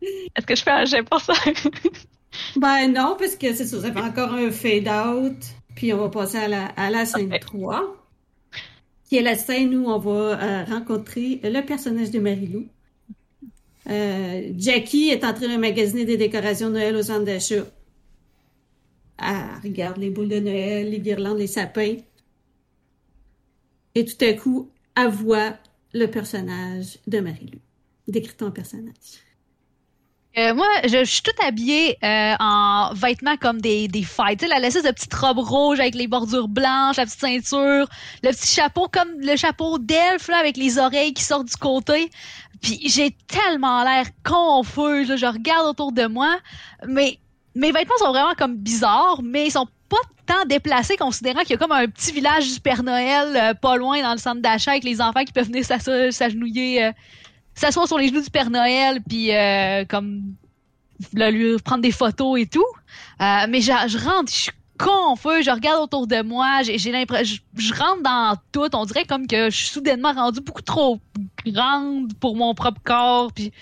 Est-ce 0.00 0.46
que 0.46 0.56
je 0.56 0.62
fais 0.62 0.70
un 0.70 0.86
jet 0.86 1.02
pour 1.02 1.20
ça? 1.20 1.34
ben 2.56 2.88
non, 2.88 3.16
parce 3.18 3.36
que 3.36 3.54
c'est 3.54 3.66
ça, 3.66 3.82
ça 3.82 3.92
fait 3.92 4.00
encore 4.00 4.32
un 4.32 4.50
fade-out, 4.50 5.36
puis 5.74 5.92
on 5.92 5.98
va 5.98 6.08
passer 6.08 6.38
à 6.38 6.48
la, 6.48 6.66
à 6.66 6.90
la 6.90 7.04
scène 7.04 7.36
3, 7.38 7.96
qui 9.08 9.16
est 9.16 9.22
la 9.22 9.36
scène 9.36 9.74
où 9.74 9.88
on 9.88 9.98
va 9.98 10.10
euh, 10.10 10.64
rencontrer 10.64 11.40
le 11.42 11.60
personnage 11.62 12.10
de 12.10 12.20
Marilou. 12.20 12.66
Euh, 13.88 14.52
Jackie 14.56 15.08
est 15.08 15.24
en 15.24 15.32
train 15.32 15.48
de 15.48 15.56
magasiner 15.56 16.04
des 16.04 16.16
décorations 16.16 16.68
de 16.68 16.74
Noël 16.74 16.96
au 16.96 17.02
centre 17.02 17.24
d'achat. 17.24 17.64
Elle 19.18 19.60
regarde 19.62 19.98
les 19.98 20.10
boules 20.10 20.28
de 20.28 20.40
Noël, 20.40 20.90
les 20.90 21.00
guirlandes, 21.00 21.38
les 21.38 21.46
sapins. 21.46 21.96
Et 23.94 24.04
tout 24.04 24.24
à 24.24 24.32
coup, 24.32 24.70
elle 24.96 25.08
voit 25.08 25.56
le 25.92 26.06
personnage 26.06 26.98
de 27.06 27.20
Marie-Lou. 27.20 27.58
Décrit 28.06 28.36
ton 28.36 28.50
personnage. 28.50 28.94
Euh, 30.38 30.54
moi, 30.54 30.68
je, 30.84 31.04
suis 31.04 31.22
toute 31.22 31.40
habillée 31.44 31.98
euh, 32.04 32.34
en 32.38 32.92
vêtements 32.94 33.36
comme 33.36 33.60
des, 33.60 33.88
des 33.88 34.04
fights. 34.04 34.38
Tu 34.38 34.46
sais, 34.46 34.48
la 34.48 34.60
de 34.60 34.90
petite 34.92 35.12
robe 35.12 35.38
rouge 35.38 35.80
avec 35.80 35.96
les 35.96 36.06
bordures 36.06 36.46
blanches, 36.46 36.98
la 36.98 37.04
petite 37.04 37.20
ceinture, 37.20 37.88
le 38.22 38.30
petit 38.30 38.46
chapeau 38.46 38.86
comme 38.88 39.08
le 39.18 39.34
chapeau 39.36 39.78
d'elfe 39.78 40.30
avec 40.30 40.56
les 40.56 40.78
oreilles 40.78 41.14
qui 41.14 41.24
sortent 41.24 41.48
du 41.48 41.56
côté. 41.56 42.10
Puis 42.62 42.80
j'ai 42.84 43.16
tellement 43.26 43.82
l'air 43.82 44.06
confuse. 44.24 45.16
Je 45.16 45.26
regarde 45.26 45.66
autour 45.66 45.90
de 45.90 46.06
moi, 46.06 46.38
mais 46.86 47.18
mes 47.56 47.72
vêtements 47.72 47.96
sont 47.98 48.10
vraiment 48.10 48.34
comme 48.38 48.54
bizarres, 48.54 49.20
mais 49.24 49.46
ils 49.46 49.50
sont 49.50 49.66
pas 49.88 49.96
tant 50.26 50.44
déplacés 50.46 50.96
considérant 50.96 51.40
qu'il 51.40 51.50
y 51.50 51.54
a 51.54 51.58
comme 51.58 51.72
un 51.72 51.88
petit 51.88 52.12
village 52.12 52.52
du 52.54 52.60
Père 52.60 52.84
Noël 52.84 53.36
euh, 53.36 53.54
pas 53.54 53.76
loin 53.76 54.00
dans 54.00 54.12
le 54.12 54.18
centre 54.18 54.40
d'achat 54.40 54.70
avec 54.70 54.84
les 54.84 55.00
enfants 55.00 55.24
qui 55.24 55.32
peuvent 55.32 55.48
venir 55.48 55.64
s'agenouiller 55.64 56.92
s'asseoir 57.60 57.86
sur 57.86 57.98
les 57.98 58.08
genoux 58.08 58.22
du 58.22 58.30
Père 58.30 58.50
Noël, 58.50 59.00
puis 59.06 59.34
euh, 59.34 59.84
comme 59.84 60.34
lui 61.14 61.56
prendre 61.58 61.82
des 61.82 61.92
photos 61.92 62.40
et 62.40 62.46
tout. 62.46 62.64
Euh, 63.20 63.46
mais 63.48 63.60
je, 63.60 64.04
rentre, 64.04 64.32
je 64.32 64.38
suis 64.38 64.52
confus, 64.78 65.42
je 65.42 65.50
regarde 65.50 65.82
autour 65.82 66.06
de 66.06 66.22
moi, 66.22 66.62
j'ai 66.62 66.90
l'impression, 66.90 67.42
je, 67.56 67.74
rentre 67.74 68.02
dans 68.02 68.36
tout. 68.52 68.74
On 68.74 68.84
dirait 68.86 69.04
comme 69.04 69.26
que 69.26 69.50
je 69.50 69.56
suis 69.56 69.68
soudainement 69.68 70.12
rendue 70.12 70.40
beaucoup 70.40 70.62
trop 70.62 70.98
grande 71.46 72.14
pour 72.14 72.34
mon 72.36 72.54
propre 72.54 72.80
corps, 72.82 73.32
puis 73.32 73.52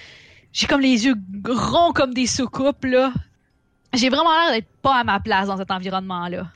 j'ai 0.53 0.67
comme 0.67 0.81
les 0.81 1.07
yeux 1.07 1.15
ronds 1.47 1.93
comme 1.93 2.15
des 2.15 2.27
soucoupes 2.27 2.85
là. 2.85 3.13
J'ai 3.95 4.11
vraiment 4.11 4.31
l'air 4.31 4.53
d'être 4.53 4.69
pas 4.83 4.97
à 4.97 5.05
ma 5.05 5.19
place 5.19 5.49
dans 5.49 5.57
cet 5.57 5.71
environnement-là. 5.71 6.47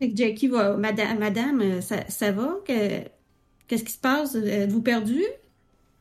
Jackie 0.00 0.48
va, 0.48 0.76
madame, 0.76 1.18
madame, 1.18 1.80
ça, 1.80 2.06
ça 2.08 2.32
va 2.32 2.56
que 2.66 3.02
Qu'est-ce 3.66 3.84
qui 3.84 3.92
se 3.92 3.98
passe? 3.98 4.34
Êtes-vous 4.34 4.82
perdu? 4.82 5.22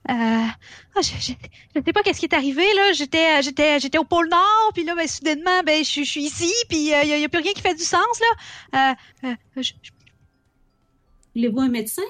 Euh, 0.08 0.48
oh, 0.96 1.02
je, 1.02 1.10
je, 1.20 1.34
je, 1.76 1.82
sais 1.84 1.94
pas 1.94 2.04
qu'est-ce 2.04 2.20
qui 2.20 2.28
est 2.28 2.36
arrivé 2.36 2.64
là. 2.76 2.94
J'étais, 2.94 3.42
j'étais, 3.42 3.80
j'étais 3.80 3.98
au 3.98 4.04
pôle 4.04 4.30
Nord, 4.30 4.72
puis 4.74 4.84
là, 4.84 4.94
ben, 4.94 5.08
soudainement, 5.08 5.64
ben, 5.66 5.84
je, 5.84 6.02
je 6.02 6.04
suis 6.04 6.24
ici, 6.24 6.54
puis 6.70 6.90
il 6.90 6.94
euh, 6.94 7.18
y, 7.18 7.24
a 7.24 7.30
plus 7.30 7.42
rien 7.42 7.54
qui 7.54 7.62
fait 7.62 7.74
du 7.74 7.84
sens 7.84 8.22
là. 8.74 8.92
Euh, 9.24 9.30
euh, 9.30 9.64
je, 9.64 9.74
Voulez-vous 11.36 11.60
un 11.60 11.70
médecin? 11.70 12.04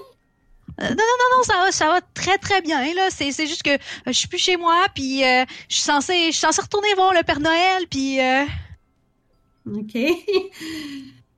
Euh, 0.81 0.89
non, 0.89 0.95
non, 0.95 0.95
non, 0.95 1.37
non, 1.37 1.43
ça 1.43 1.53
va, 1.57 1.71
ça 1.71 1.87
va 1.87 2.01
très, 2.01 2.37
très 2.37 2.61
bien, 2.61 2.93
là. 2.93 3.09
C'est, 3.09 3.31
c'est 3.31 3.47
juste 3.47 3.63
que 3.63 3.71
euh, 3.71 3.77
je 4.07 4.11
suis 4.11 4.27
plus 4.27 4.39
chez 4.39 4.57
moi, 4.57 4.87
puis 4.93 5.23
euh, 5.23 5.45
je 5.69 5.75
suis 5.75 5.83
censée, 5.83 6.25
je 6.27 6.31
suis 6.31 6.41
censée 6.41 6.61
retourner 6.61 6.93
voir 6.95 7.13
le 7.13 7.23
Père 7.23 7.39
Noël, 7.39 7.87
puis... 7.89 8.19
OK. 9.73 9.93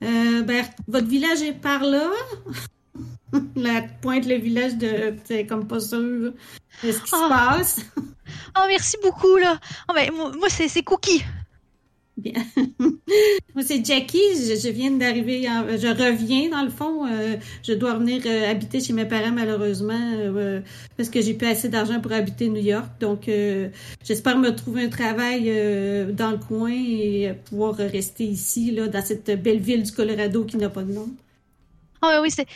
ben, 0.00 0.66
votre 0.88 1.06
village 1.06 1.40
est 1.42 1.52
par 1.52 1.84
là? 1.84 2.10
La 3.56 3.82
pointe 4.00 4.26
le 4.26 4.36
village 4.36 4.76
de 4.76 5.14
c'est 5.24 5.46
comme 5.46 5.66
pas 5.66 5.80
sûr 5.80 5.98
de 5.98 6.34
ce 6.82 7.00
qui 7.00 7.10
se 7.10 7.16
ah. 7.16 7.56
passe. 7.56 7.80
Oh 8.56 8.64
merci 8.68 8.96
beaucoup 9.02 9.36
là. 9.36 9.58
Oh, 9.88 9.92
ben, 9.94 10.10
moi 10.12 10.48
c'est 10.48 10.68
c'est 10.68 10.82
Cookie. 10.82 11.22
Bien. 12.16 12.32
moi 13.54 13.62
c'est 13.62 13.84
Jackie, 13.84 14.18
je, 14.34 14.68
viens 14.70 14.90
d'arriver 14.90 15.42
je 15.42 15.86
reviens 15.86 16.50
dans 16.50 16.64
le 16.64 16.68
fond, 16.68 17.06
euh, 17.06 17.36
je 17.62 17.74
dois 17.74 17.94
revenir 17.94 18.22
euh, 18.26 18.50
habiter 18.50 18.80
chez 18.80 18.92
mes 18.92 19.04
parents 19.04 19.30
malheureusement 19.30 19.94
euh, 20.16 20.60
parce 20.96 21.10
que 21.10 21.20
j'ai 21.20 21.34
plus 21.34 21.46
assez 21.46 21.68
d'argent 21.68 22.00
pour 22.00 22.12
habiter 22.12 22.48
New 22.48 22.60
York. 22.60 22.88
Donc 22.98 23.30
j'espère 24.02 24.36
me 24.36 24.50
trouver 24.50 24.84
un 24.84 24.88
travail 24.88 25.44
dans 26.12 26.32
le 26.32 26.38
coin 26.38 26.72
et 26.72 27.32
pouvoir 27.44 27.76
rester 27.76 28.24
ici 28.24 28.72
là 28.72 28.88
dans 28.88 29.04
cette 29.04 29.30
belle 29.40 29.60
ville 29.60 29.84
du 29.84 29.92
Colorado 29.92 30.44
qui 30.44 30.56
n'a 30.56 30.70
pas 30.70 30.82
de 30.82 30.92
nom. 30.92 31.08
Ah 32.02 32.20
oui, 32.22 32.30
c'est, 32.30 32.46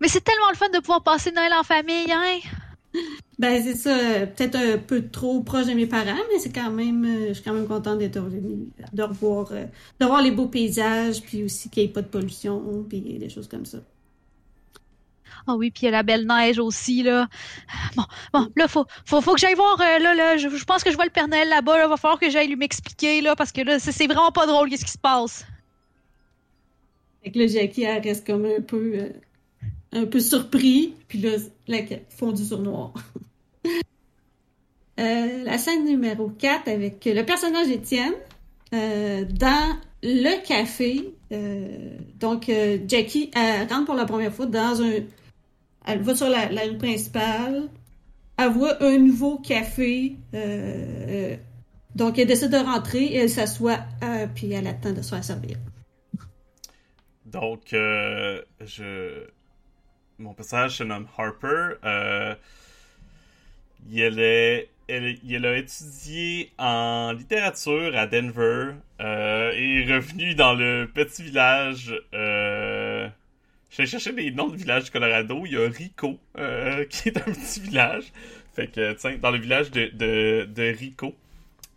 mais 0.00 0.08
c'est 0.08 0.22
tellement 0.22 0.50
le 0.50 0.56
fun 0.56 0.68
de 0.68 0.78
pouvoir 0.78 1.02
passer 1.02 1.30
Noël 1.32 1.52
en 1.52 1.62
famille, 1.62 2.10
hein? 2.10 2.38
Ben 3.38 3.62
c'est 3.62 3.74
ça, 3.74 4.26
peut-être 4.26 4.56
un 4.56 4.78
peu 4.78 5.08
trop 5.08 5.42
proche 5.42 5.66
de 5.66 5.72
mes 5.72 5.86
parents, 5.86 6.20
mais 6.30 6.38
c'est 6.38 6.52
quand 6.52 6.70
même, 6.70 7.04
euh, 7.04 7.28
je 7.28 7.34
suis 7.34 7.42
quand 7.42 7.54
même 7.54 7.66
contente 7.66 7.98
d'être 7.98 8.20
revenue, 8.20 8.68
de 8.92 9.02
revoir, 9.02 9.48
euh, 9.52 9.64
de 9.98 10.06
voir 10.06 10.22
les 10.22 10.30
beaux 10.30 10.46
paysages, 10.46 11.22
puis 11.22 11.42
aussi 11.42 11.70
qu'il 11.70 11.82
n'y 11.82 11.88
ait 11.88 11.92
pas 11.92 12.02
de 12.02 12.08
pollution, 12.08 12.84
puis 12.88 13.00
des 13.00 13.28
choses 13.30 13.48
comme 13.48 13.64
ça. 13.64 13.78
Ah 15.46 15.56
oui, 15.56 15.70
puis 15.70 15.82
il 15.82 15.84
y 15.86 15.88
a 15.88 15.90
la 15.90 16.02
belle 16.02 16.26
neige 16.26 16.58
aussi, 16.58 17.02
là. 17.02 17.28
Bon, 17.96 18.04
bon, 18.32 18.48
là, 18.54 18.68
faut, 18.68 18.86
faut, 19.04 19.20
faut 19.20 19.34
que 19.34 19.40
j'aille 19.40 19.54
voir, 19.54 19.80
euh, 19.80 19.98
là, 19.98 20.14
là, 20.14 20.36
je, 20.36 20.64
pense 20.64 20.84
que 20.84 20.90
je 20.90 20.96
vois 20.96 21.04
le 21.04 21.10
Père 21.10 21.26
Noël 21.26 21.48
là-bas, 21.48 21.78
là, 21.78 21.88
va 21.88 21.96
falloir 21.96 22.20
que 22.20 22.30
j'aille 22.30 22.48
lui 22.48 22.56
m'expliquer, 22.56 23.20
là, 23.22 23.34
parce 23.34 23.50
que 23.50 23.62
là, 23.62 23.78
c'est 23.80 24.06
vraiment 24.06 24.30
pas 24.30 24.46
drôle, 24.46 24.68
qu'est-ce 24.70 24.84
qui 24.84 24.92
se 24.92 24.98
passe. 24.98 25.44
Fait 27.22 27.30
que 27.30 27.46
Jackie, 27.46 27.84
elle 27.84 28.02
reste 28.02 28.26
comme 28.26 28.44
un 28.44 28.60
peu, 28.60 28.92
euh, 28.94 29.08
un 29.92 30.06
peu 30.06 30.20
surpris. 30.20 30.94
Puis 31.08 31.18
là, 31.18 31.30
la 31.68 31.78
fondu 32.08 32.44
sur 32.44 32.60
noir. 32.60 32.92
euh, 35.00 35.44
la 35.44 35.58
scène 35.58 35.84
numéro 35.84 36.28
4 36.30 36.68
avec 36.68 37.04
le 37.04 37.22
personnage 37.22 37.68
Étienne 37.68 38.14
euh, 38.74 39.24
dans 39.24 39.76
le 40.02 40.44
café. 40.46 41.14
Euh, 41.32 41.96
donc, 42.18 42.50
Jackie 42.88 43.30
elle 43.34 43.68
rentre 43.68 43.86
pour 43.86 43.94
la 43.94 44.04
première 44.04 44.32
fois 44.32 44.46
dans 44.46 44.82
un, 44.82 45.00
Elle 45.86 46.02
va 46.02 46.14
sur 46.14 46.28
la, 46.28 46.48
rue 46.48 46.78
principale. 46.78 47.68
Elle 48.36 48.50
voit 48.50 48.82
un 48.82 48.98
nouveau 48.98 49.38
café. 49.38 50.16
donc, 51.94 52.18
elle 52.18 52.26
décide 52.26 52.50
de 52.50 52.56
rentrer 52.56 53.04
et 53.04 53.16
elle 53.18 53.30
s'assoit, 53.30 53.78
puis 54.34 54.50
elle 54.50 54.66
attend 54.66 54.92
de 54.92 55.02
se 55.02 55.10
faire 55.10 55.22
servir. 55.22 55.58
Donc, 57.32 57.72
euh, 57.72 58.42
je. 58.60 59.26
Mon 60.18 60.34
personnage 60.34 60.76
se 60.76 60.84
nomme 60.84 61.08
Harper. 61.16 61.76
Euh, 61.84 62.34
il, 63.90 65.46
a 65.46 65.56
étudié 65.56 66.52
en 66.58 67.12
littérature 67.12 67.96
à 67.96 68.06
Denver 68.06 68.74
euh, 69.00 69.52
et 69.54 69.80
est 69.80 69.94
revenu 69.94 70.34
dans 70.34 70.52
le 70.52 70.88
petit 70.92 71.22
village. 71.22 71.94
Je 72.12 73.76
vais 73.78 73.86
chercher 73.86 74.12
des 74.12 74.30
noms 74.30 74.48
de 74.48 74.56
villages 74.56 74.84
du 74.84 74.90
Colorado. 74.90 75.42
Il 75.46 75.52
y 75.52 75.56
a 75.56 75.66
Rico, 75.68 76.20
qui 76.90 77.08
est 77.08 77.16
un 77.16 77.32
petit 77.32 77.60
village. 77.60 78.12
Fait 78.54 78.66
que, 78.66 78.92
tiens, 78.92 79.16
dans 79.16 79.30
le 79.30 79.38
village 79.38 79.70
de, 79.70 79.88
de 80.44 80.78
Rico. 80.78 81.16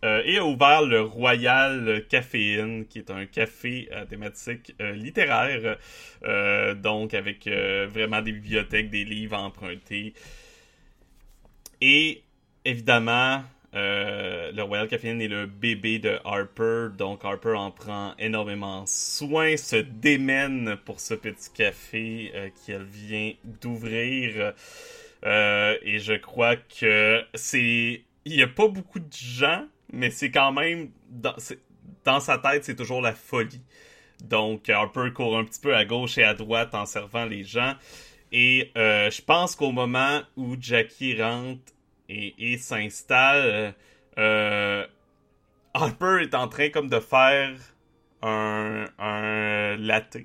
Euh, 0.06 0.22
et 0.24 0.38
a 0.38 0.44
ouvert 0.44 0.82
le 0.82 1.00
Royal 1.00 2.04
Caféine, 2.08 2.86
qui 2.86 3.00
est 3.00 3.10
un 3.10 3.26
café 3.26 3.88
à 3.92 4.06
thématique 4.06 4.72
euh, 4.80 4.92
littéraire, 4.92 5.78
euh, 6.24 6.74
donc 6.74 7.12
avec 7.12 7.48
euh, 7.48 7.88
vraiment 7.90 8.22
des 8.22 8.30
bibliothèques, 8.30 8.88
des 8.88 9.04
livres 9.04 9.36
empruntés. 9.36 10.14
Et 11.80 12.22
évidemment, 12.64 13.42
euh, 13.74 14.52
le 14.52 14.62
Royal 14.62 14.86
Caféine 14.86 15.20
est 15.20 15.28
le 15.28 15.46
bébé 15.46 15.98
de 15.98 16.18
Harper, 16.24 16.96
donc 16.96 17.24
Harper 17.24 17.54
en 17.56 17.72
prend 17.72 18.14
énormément 18.18 18.84
soin, 18.86 19.56
se 19.56 19.76
démène 19.76 20.76
pour 20.84 21.00
ce 21.00 21.14
petit 21.14 21.50
café 21.52 22.30
euh, 22.34 22.48
qu'elle 22.64 22.84
vient 22.84 23.32
d'ouvrir. 23.60 24.52
Euh, 25.24 25.76
et 25.82 25.98
je 25.98 26.12
crois 26.12 26.54
que 26.56 27.24
c'est. 27.34 28.02
Il 28.24 28.36
n'y 28.36 28.42
a 28.42 28.48
pas 28.48 28.68
beaucoup 28.68 28.98
de 28.98 29.12
gens, 29.12 29.66
mais 29.92 30.10
c'est 30.10 30.30
quand 30.30 30.52
même. 30.52 30.90
Dans, 31.08 32.20
sa 32.20 32.38
tête, 32.38 32.64
c'est 32.64 32.76
toujours 32.76 33.00
la 33.00 33.12
folie. 33.12 33.62
Donc, 34.24 34.68
Harper 34.68 35.12
court 35.12 35.36
un 35.36 35.44
petit 35.44 35.60
peu 35.60 35.74
à 35.74 35.84
gauche 35.84 36.18
et 36.18 36.24
à 36.24 36.34
droite 36.34 36.74
en 36.74 36.86
servant 36.86 37.24
les 37.24 37.44
gens. 37.44 37.74
Et 38.32 38.72
euh, 38.76 39.10
je 39.10 39.22
pense 39.22 39.54
qu'au 39.54 39.72
moment 39.72 40.20
où 40.36 40.56
Jackie 40.58 41.20
rentre 41.20 41.72
et, 42.08 42.58
s'installe, 42.58 43.74
euh, 44.18 44.86
Harper 45.74 46.18
est 46.22 46.34
en 46.34 46.48
train 46.48 46.70
comme 46.70 46.88
de 46.88 47.00
faire 47.00 47.56
un, 48.22 49.76
latte. 49.78 50.18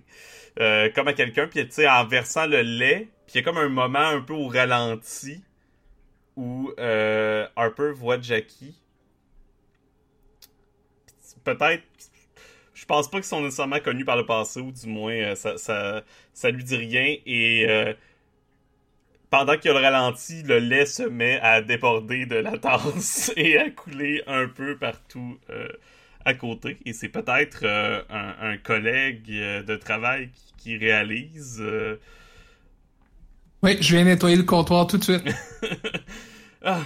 Euh, 0.59 0.89
comme 0.93 1.07
à 1.07 1.13
quelqu'un, 1.13 1.47
puis 1.47 1.65
tu 1.65 1.71
sais, 1.71 1.87
en 1.87 2.05
versant 2.05 2.45
le 2.45 2.61
lait, 2.61 3.07
puis 3.25 3.35
il 3.35 3.37
y 3.37 3.39
a 3.39 3.43
comme 3.43 3.57
un 3.57 3.69
moment 3.69 3.99
un 3.99 4.21
peu 4.21 4.33
au 4.33 4.47
ralenti 4.47 5.41
où 6.35 6.71
euh, 6.79 7.47
Harper 7.55 7.91
voit 7.93 8.19
Jackie. 8.19 8.80
Peut-être, 11.43 11.83
je 12.73 12.85
pense 12.85 13.09
pas 13.09 13.17
qu'ils 13.17 13.25
sont 13.25 13.41
nécessairement 13.41 13.79
connus 13.79 14.05
par 14.05 14.17
le 14.17 14.25
passé, 14.25 14.59
ou 14.59 14.71
du 14.71 14.87
moins 14.87 15.13
euh, 15.13 15.35
ça, 15.35 15.57
ça, 15.57 16.03
ça 16.33 16.49
lui 16.49 16.63
dit 16.63 16.75
rien. 16.77 17.15
Et 17.25 17.65
euh, 17.69 17.93
pendant 19.29 19.57
qu'il 19.57 19.71
y 19.71 19.75
a 19.75 19.79
le 19.79 19.85
ralenti, 19.85 20.43
le 20.43 20.59
lait 20.59 20.85
se 20.85 21.03
met 21.03 21.39
à 21.41 21.61
déborder 21.61 22.25
de 22.25 22.35
la 22.35 22.57
tasse 22.57 23.31
et 23.37 23.57
à 23.57 23.69
couler 23.69 24.23
un 24.27 24.47
peu 24.47 24.77
partout 24.77 25.37
euh, 25.49 25.67
à 26.25 26.33
côté. 26.33 26.77
Et 26.85 26.93
c'est 26.93 27.09
peut-être 27.09 27.59
euh, 27.63 28.01
un, 28.09 28.51
un 28.51 28.57
collègue 28.57 29.29
de 29.29 29.75
travail 29.75 30.29
qui, 30.31 30.53
qui 30.57 30.77
réalise. 30.77 31.63
Oui, 33.63 33.77
je 33.79 33.95
viens 33.95 34.05
nettoyer 34.05 34.37
le 34.37 34.43
comptoir 34.43 34.87
tout 34.87 34.97
de 34.97 35.03
suite. 35.03 35.23
ah, 36.63 36.81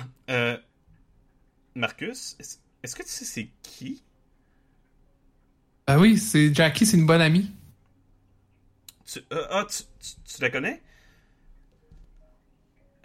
Marcus, 1.73 2.37
est-ce 2.83 2.95
que 2.95 3.03
tu 3.03 3.09
sais 3.09 3.25
c'est 3.25 3.49
qui? 3.63 4.01
Ah 5.87 5.99
oui, 5.99 6.17
c'est 6.17 6.53
Jackie, 6.53 6.85
c'est 6.85 6.97
une 6.97 7.05
bonne 7.05 7.21
amie. 7.21 7.51
Tu, 9.05 9.19
euh, 9.31 9.45
ah, 9.51 9.65
tu, 9.69 9.83
tu, 9.99 10.35
tu 10.35 10.41
la 10.41 10.49
connais? 10.49 10.81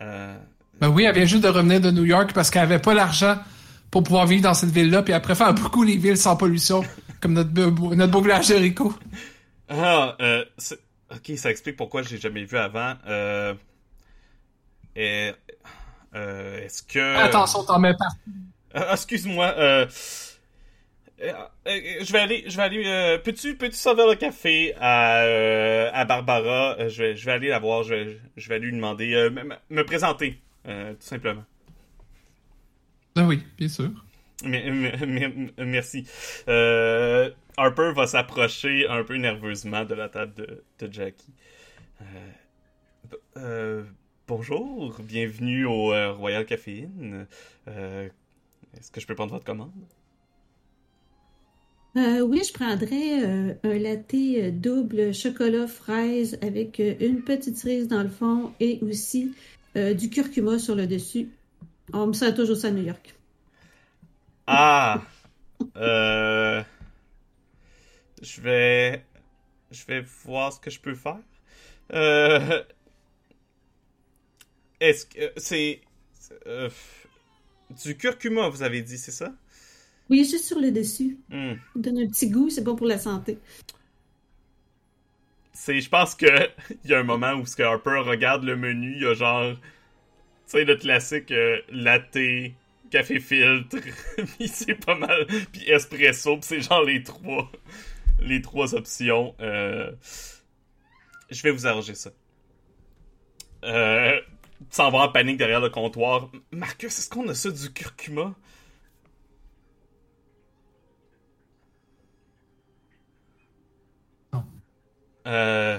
Euh, 0.00 0.38
Ben 0.80 0.88
oui, 0.88 1.04
elle 1.04 1.14
vient 1.14 1.26
juste 1.26 1.42
de 1.42 1.48
revenir 1.48 1.80
de 1.80 1.90
New 1.90 2.04
York 2.06 2.32
parce 2.32 2.50
qu'elle 2.50 2.62
avait 2.62 2.78
pas 2.78 2.94
l'argent 2.94 3.36
pour 3.90 4.02
pouvoir 4.02 4.26
vivre 4.26 4.42
dans 4.42 4.54
cette 4.54 4.70
ville-là, 4.70 5.02
puis 5.02 5.12
elle 5.12 5.20
préfère 5.20 5.52
beaucoup 5.52 5.82
les 5.82 5.96
villes 5.96 6.16
sans 6.16 6.36
pollution, 6.36 6.82
comme 7.20 7.34
notre, 7.34 7.50
beau- 7.50 7.94
notre 7.94 8.12
beau 8.12 8.22
village 8.22 8.48
de 8.48 8.54
Rico. 8.54 8.94
Ah, 9.68 10.16
euh, 10.20 10.44
c'est- 10.56 10.78
ok, 11.10 11.36
ça 11.36 11.50
explique 11.50 11.76
pourquoi 11.76 12.02
je 12.02 12.10
l'ai 12.10 12.18
jamais 12.20 12.44
vu 12.44 12.56
avant. 12.56 12.94
Euh, 13.06 13.52
et- 14.96 15.32
euh, 16.14 16.64
est-ce 16.64 16.82
que... 16.82 17.16
Attention, 17.16 17.62
t'en 17.64 17.78
mets 17.78 17.94
pas. 17.94 18.08
Ah, 18.72 18.92
excuse-moi. 18.94 19.46
Euh, 19.58 19.86
je 21.20 22.12
vais 22.12 22.18
aller, 22.18 22.44
je 22.46 22.56
vais 22.56 22.62
aller. 22.62 22.82
euh, 22.86 23.18
peux-tu, 23.18 23.56
peux-tu 23.56 23.76
servir 23.76 24.06
le 24.08 24.14
café 24.14 24.74
à, 24.80 25.22
euh, 25.24 25.90
à 25.92 26.04
Barbara? 26.04 26.76
Euh, 26.78 26.88
Je 26.88 27.02
vais, 27.02 27.16
je 27.16 27.24
vais 27.26 27.32
aller 27.32 27.48
la 27.48 27.58
voir. 27.58 27.82
Je 27.82 27.94
vais, 27.94 28.18
je 28.36 28.48
vais 28.48 28.58
lui 28.58 28.72
demander, 28.72 29.12
euh, 29.14 29.30
me, 29.30 29.42
me 29.68 29.82
présenter, 29.84 30.40
euh, 30.66 30.92
tout 30.94 31.06
simplement. 31.06 31.44
Ah 33.16 33.24
oui, 33.24 33.42
bien 33.58 33.68
sûr. 33.68 33.90
Mais- 34.44 34.70
mais- 34.70 34.94
mais- 35.06 35.52
merci. 35.58 36.06
Euh, 36.48 37.30
Harper 37.58 37.92
va 37.94 38.06
s'approcher 38.06 38.86
un 38.88 39.04
peu 39.04 39.16
nerveusement 39.16 39.84
de 39.84 39.94
la 39.94 40.08
table 40.08 40.32
de, 40.34 40.64
de 40.78 40.92
Jackie. 40.92 41.34
Euh, 42.00 42.04
euh, 43.36 43.84
bonjour, 44.26 44.96
bienvenue 45.00 45.66
au 45.66 45.92
euh, 45.92 46.12
Royal 46.12 46.46
Caféine. 46.46 47.26
Euh, 47.68 48.08
Est-ce 48.78 48.90
que 48.90 49.00
je 49.00 49.06
peux 49.06 49.14
prendre 49.14 49.32
votre 49.32 49.44
commande? 49.44 49.72
Euh, 51.96 52.20
oui, 52.20 52.42
je 52.46 52.52
prendrais 52.52 53.24
euh, 53.24 53.54
un 53.64 53.78
latte 53.78 54.14
euh, 54.14 54.50
double 54.52 55.12
chocolat 55.12 55.66
fraise 55.66 56.38
avec 56.40 56.78
euh, 56.78 56.94
une 57.00 57.22
petite 57.22 57.56
cerise 57.56 57.88
dans 57.88 58.02
le 58.02 58.08
fond 58.08 58.52
et 58.60 58.78
aussi 58.82 59.34
du 59.74 60.10
curcuma 60.10 60.58
sur 60.58 60.74
le 60.74 60.88
dessus. 60.88 61.28
On 61.92 62.08
me 62.08 62.12
sent 62.12 62.34
toujours 62.34 62.56
ça 62.56 62.68
à 62.68 62.70
New 62.72 62.84
York. 62.84 63.14
Ah! 64.46 65.02
Euh... 65.76 66.62
Je 68.22 68.40
vais... 68.40 69.04
Je 69.70 69.84
vais 69.84 70.00
voir 70.24 70.54
ce 70.54 70.58
que 70.58 70.70
je 70.70 70.80
peux 70.80 70.94
faire. 70.94 71.18
Euh... 71.92 72.64
Est-ce 74.80 75.04
que... 75.04 75.30
C'est... 75.36 75.82
Du 77.84 77.96
curcuma, 77.98 78.48
vous 78.48 78.62
avez 78.62 78.80
dit, 78.80 78.96
c'est 78.96 79.10
ça? 79.10 79.34
Oui, 80.10 80.24
juste 80.24 80.44
sur 80.44 80.58
le 80.58 80.72
dessus. 80.72 81.18
Ça 81.30 81.36
donne 81.76 81.98
un 81.98 82.06
petit 82.08 82.28
goût, 82.28 82.50
c'est 82.50 82.64
bon 82.64 82.74
pour 82.74 82.88
la 82.88 82.98
santé. 82.98 83.38
C'est... 85.52 85.80
Je 85.80 85.88
pense 85.88 86.16
que... 86.16 86.26
Il 86.84 86.90
y 86.90 86.94
a 86.94 86.98
un 86.98 87.04
moment 87.04 87.34
où 87.34 87.46
ce 87.46 87.54
que 87.54 87.62
Harper 87.62 88.02
regarde 88.04 88.42
le 88.42 88.56
menu, 88.56 88.94
il 88.96 89.02
y 89.02 89.06
a 89.06 89.14
genre... 89.14 89.54
Tu 89.54 89.58
sais, 90.46 90.64
le 90.64 90.74
classique 90.74 91.30
euh, 91.30 91.60
latte, 91.70 92.18
café 92.90 93.20
filtre, 93.20 93.76
puis 94.16 94.48
c'est 94.48 94.74
pas 94.74 94.96
mal... 94.96 95.26
Puis 95.52 95.70
espresso, 95.70 96.38
puis 96.38 96.44
c'est 96.44 96.60
genre 96.60 96.82
les 96.82 97.02
trois... 97.04 97.50
Les 98.18 98.42
trois 98.42 98.74
options. 98.74 99.34
Euh... 99.40 99.92
Je 101.30 101.42
vais 101.42 101.52
vous 101.52 101.66
arranger 101.68 101.94
ça. 101.94 102.10
Euh... 103.62 104.20
Sans 104.70 104.90
voir 104.90 105.12
panique 105.12 105.36
derrière 105.36 105.60
le 105.60 105.70
comptoir. 105.70 106.30
Marcus, 106.50 106.98
est-ce 106.98 107.08
qu'on 107.08 107.28
a 107.28 107.34
ça 107.34 107.50
du 107.50 107.72
curcuma? 107.72 108.34
Euh... 115.30 115.78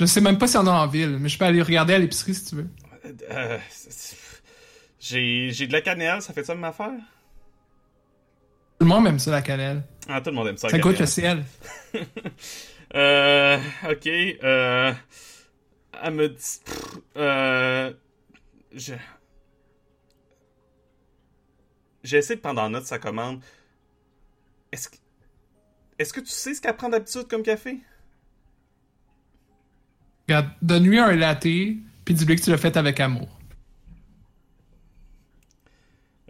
Je 0.00 0.04
sais 0.06 0.20
même 0.20 0.38
pas 0.38 0.46
si 0.46 0.56
on 0.56 0.66
a 0.66 0.70
en 0.70 0.86
ville, 0.86 1.18
mais 1.18 1.28
je 1.28 1.38
peux 1.38 1.44
aller 1.44 1.62
regarder 1.62 1.94
à 1.94 1.98
l'épicerie 1.98 2.34
si 2.34 2.44
tu 2.46 2.54
veux. 2.56 2.68
Euh, 3.30 3.58
c'est- 3.68 4.16
j'ai, 5.00 5.50
j'ai 5.52 5.66
de 5.66 5.72
la 5.72 5.80
cannelle, 5.80 6.20
ça 6.22 6.32
fait 6.32 6.44
ça 6.44 6.54
ma 6.54 6.68
affaire? 6.68 6.90
Tout 8.80 8.86
le 8.86 8.86
monde 8.86 9.06
aime 9.08 9.18
ça, 9.18 9.30
la 9.32 9.42
cannelle. 9.42 9.82
Ah, 10.08 10.20
tout 10.20 10.30
le 10.30 10.36
monde 10.36 10.48
aime 10.48 10.56
ça. 10.56 10.68
Ça 10.68 10.78
goûte 10.78 10.98
le 11.00 11.06
cannelle. 11.06 11.44
ciel. 11.44 11.44
Euh, 12.94 13.58
ok, 13.90 14.06
euh, 14.06 14.90
elle 16.02 16.14
me 16.14 16.28
dit, 16.30 16.60
euh, 17.18 17.92
je, 18.72 18.94
j'ai 22.02 22.16
essayé 22.16 22.36
de 22.36 22.40
prendre 22.40 22.62
en 22.62 22.70
note 22.70 22.86
sa 22.86 22.98
commande. 22.98 23.42
Est-ce 24.72 24.88
que, 24.88 24.96
est-ce 25.98 26.14
que 26.14 26.20
tu 26.20 26.30
sais 26.30 26.54
ce 26.54 26.62
qu'elle 26.62 26.76
prend 26.76 26.88
d'habitude 26.88 27.28
comme 27.28 27.42
café? 27.42 27.78
Regarde, 30.28 30.50
donne-lui 30.62 30.98
un 30.98 31.12
latte, 31.16 31.40
puis 31.42 32.14
dis-lui 32.14 32.36
que 32.36 32.42
tu 32.42 32.50
l'as 32.50 32.58
fait 32.58 32.76
avec 32.76 33.00
amour. 33.00 33.28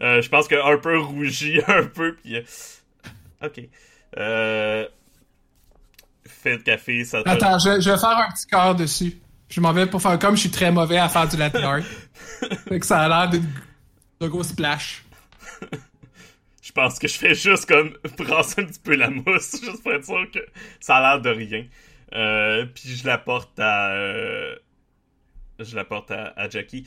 Euh, 0.00 0.22
je 0.22 0.28
pense 0.28 0.46
que 0.46 0.54
Harper 0.54 0.96
rougit 0.98 1.60
un 1.66 1.84
peu, 1.84 2.14
puis... 2.16 2.36
euh, 2.36 2.42
Ok. 3.42 3.60
Euh... 4.16 4.86
Fais 6.24 6.52
le 6.56 6.62
café, 6.62 7.04
ça 7.04 7.22
te... 7.22 7.28
Attends, 7.28 7.58
je, 7.58 7.80
je 7.80 7.90
vais 7.90 7.98
faire 7.98 8.16
un 8.18 8.30
petit 8.32 8.46
cœur 8.46 8.74
dessus. 8.76 9.18
Je 9.48 9.60
m'en 9.60 9.72
vais 9.72 9.86
pour 9.86 10.00
faire 10.02 10.18
comme 10.18 10.36
je 10.36 10.40
suis 10.42 10.50
très 10.50 10.70
mauvais 10.70 10.98
à 10.98 11.08
faire 11.08 11.26
du 11.26 11.36
latte 11.36 11.56
art. 11.56 11.82
fait 12.68 12.78
que 12.78 12.86
ça 12.86 13.00
a 13.00 13.08
l'air 13.08 13.30
d'une- 13.30 13.48
d'un 14.20 14.28
gros 14.28 14.42
splash. 14.44 15.04
Je 16.62 16.70
pense 16.72 16.98
que 16.98 17.08
je 17.08 17.14
fais 17.18 17.34
juste 17.34 17.66
comme 17.66 17.96
brasser 18.18 18.60
un 18.62 18.66
petit 18.66 18.78
peu 18.80 18.94
la 18.94 19.10
mousse, 19.10 19.56
juste 19.60 19.82
pour 19.82 19.92
être 19.92 20.04
sûr 20.04 20.26
que 20.32 20.38
ça 20.80 20.96
a 20.96 21.00
l'air 21.16 21.22
de 21.22 21.30
rien. 21.30 21.64
Euh, 22.14 22.66
puis 22.66 22.88
je 22.88 23.06
la 23.06 23.18
porte 23.18 23.58
à. 23.58 23.92
euh, 23.92 24.56
je 25.58 25.74
la 25.76 25.84
porte 25.84 26.10
à, 26.10 26.48
Jackie. 26.48 26.86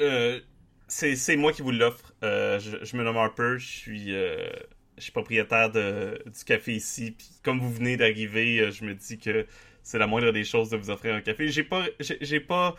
Euh, 0.00 0.40
c'est, 0.88 1.36
moi 1.36 1.52
qui 1.52 1.62
vous 1.62 1.72
l'offre. 1.72 2.12
Euh, 2.22 2.58
je, 2.58 2.96
me 2.96 3.02
nomme 3.02 3.16
Harper, 3.16 3.54
je 3.58 3.66
suis, 3.66 4.08
je 4.10 5.02
suis 5.02 5.12
propriétaire 5.12 5.70
de, 5.70 6.22
du 6.26 6.44
café 6.44 6.74
ici. 6.74 7.12
Puis 7.12 7.28
comme 7.42 7.60
vous 7.60 7.72
venez 7.72 7.96
d'arriver, 7.96 8.70
je 8.70 8.84
me 8.84 8.94
dis 8.94 9.18
que 9.18 9.46
c'est 9.82 9.98
la 9.98 10.06
moindre 10.06 10.32
des 10.32 10.44
choses 10.44 10.70
de 10.70 10.76
vous 10.76 10.90
offrir 10.90 11.14
un 11.14 11.20
café. 11.22 11.48
J'ai 11.48 11.64
pas, 11.64 11.86
pas 12.48 12.74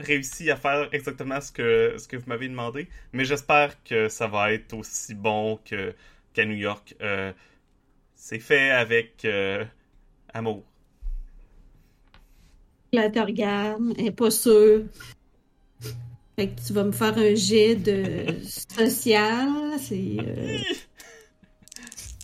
réussi 0.00 0.50
à 0.50 0.56
faire 0.56 0.88
exactement 0.92 1.40
ce 1.40 1.52
que, 1.52 1.96
ce 1.98 2.08
que 2.08 2.16
vous 2.16 2.26
m'avez 2.26 2.48
demandé, 2.48 2.88
mais 3.12 3.24
j'espère 3.24 3.82
que 3.84 4.08
ça 4.08 4.26
va 4.26 4.52
être 4.52 4.72
aussi 4.74 5.14
bon 5.14 5.58
que, 5.64 5.94
qu'à 6.32 6.44
New 6.44 6.56
York. 6.56 6.94
C'est 8.14 8.40
fait 8.40 8.70
avec 8.70 9.26
amour. 10.32 10.64
Là, 12.96 13.10
te 13.10 13.18
regarde, 13.18 13.82
elle 13.98 14.06
est 14.06 14.10
pas 14.10 14.30
sûre. 14.30 14.84
Fait 16.38 16.48
que 16.48 16.60
tu 16.66 16.72
vas 16.72 16.84
me 16.84 16.92
faire 16.92 17.16
un 17.16 17.34
jet 17.34 17.76
de 17.76 18.26
social. 18.42 19.48
C'est. 19.78 20.16
euh, 20.20 20.58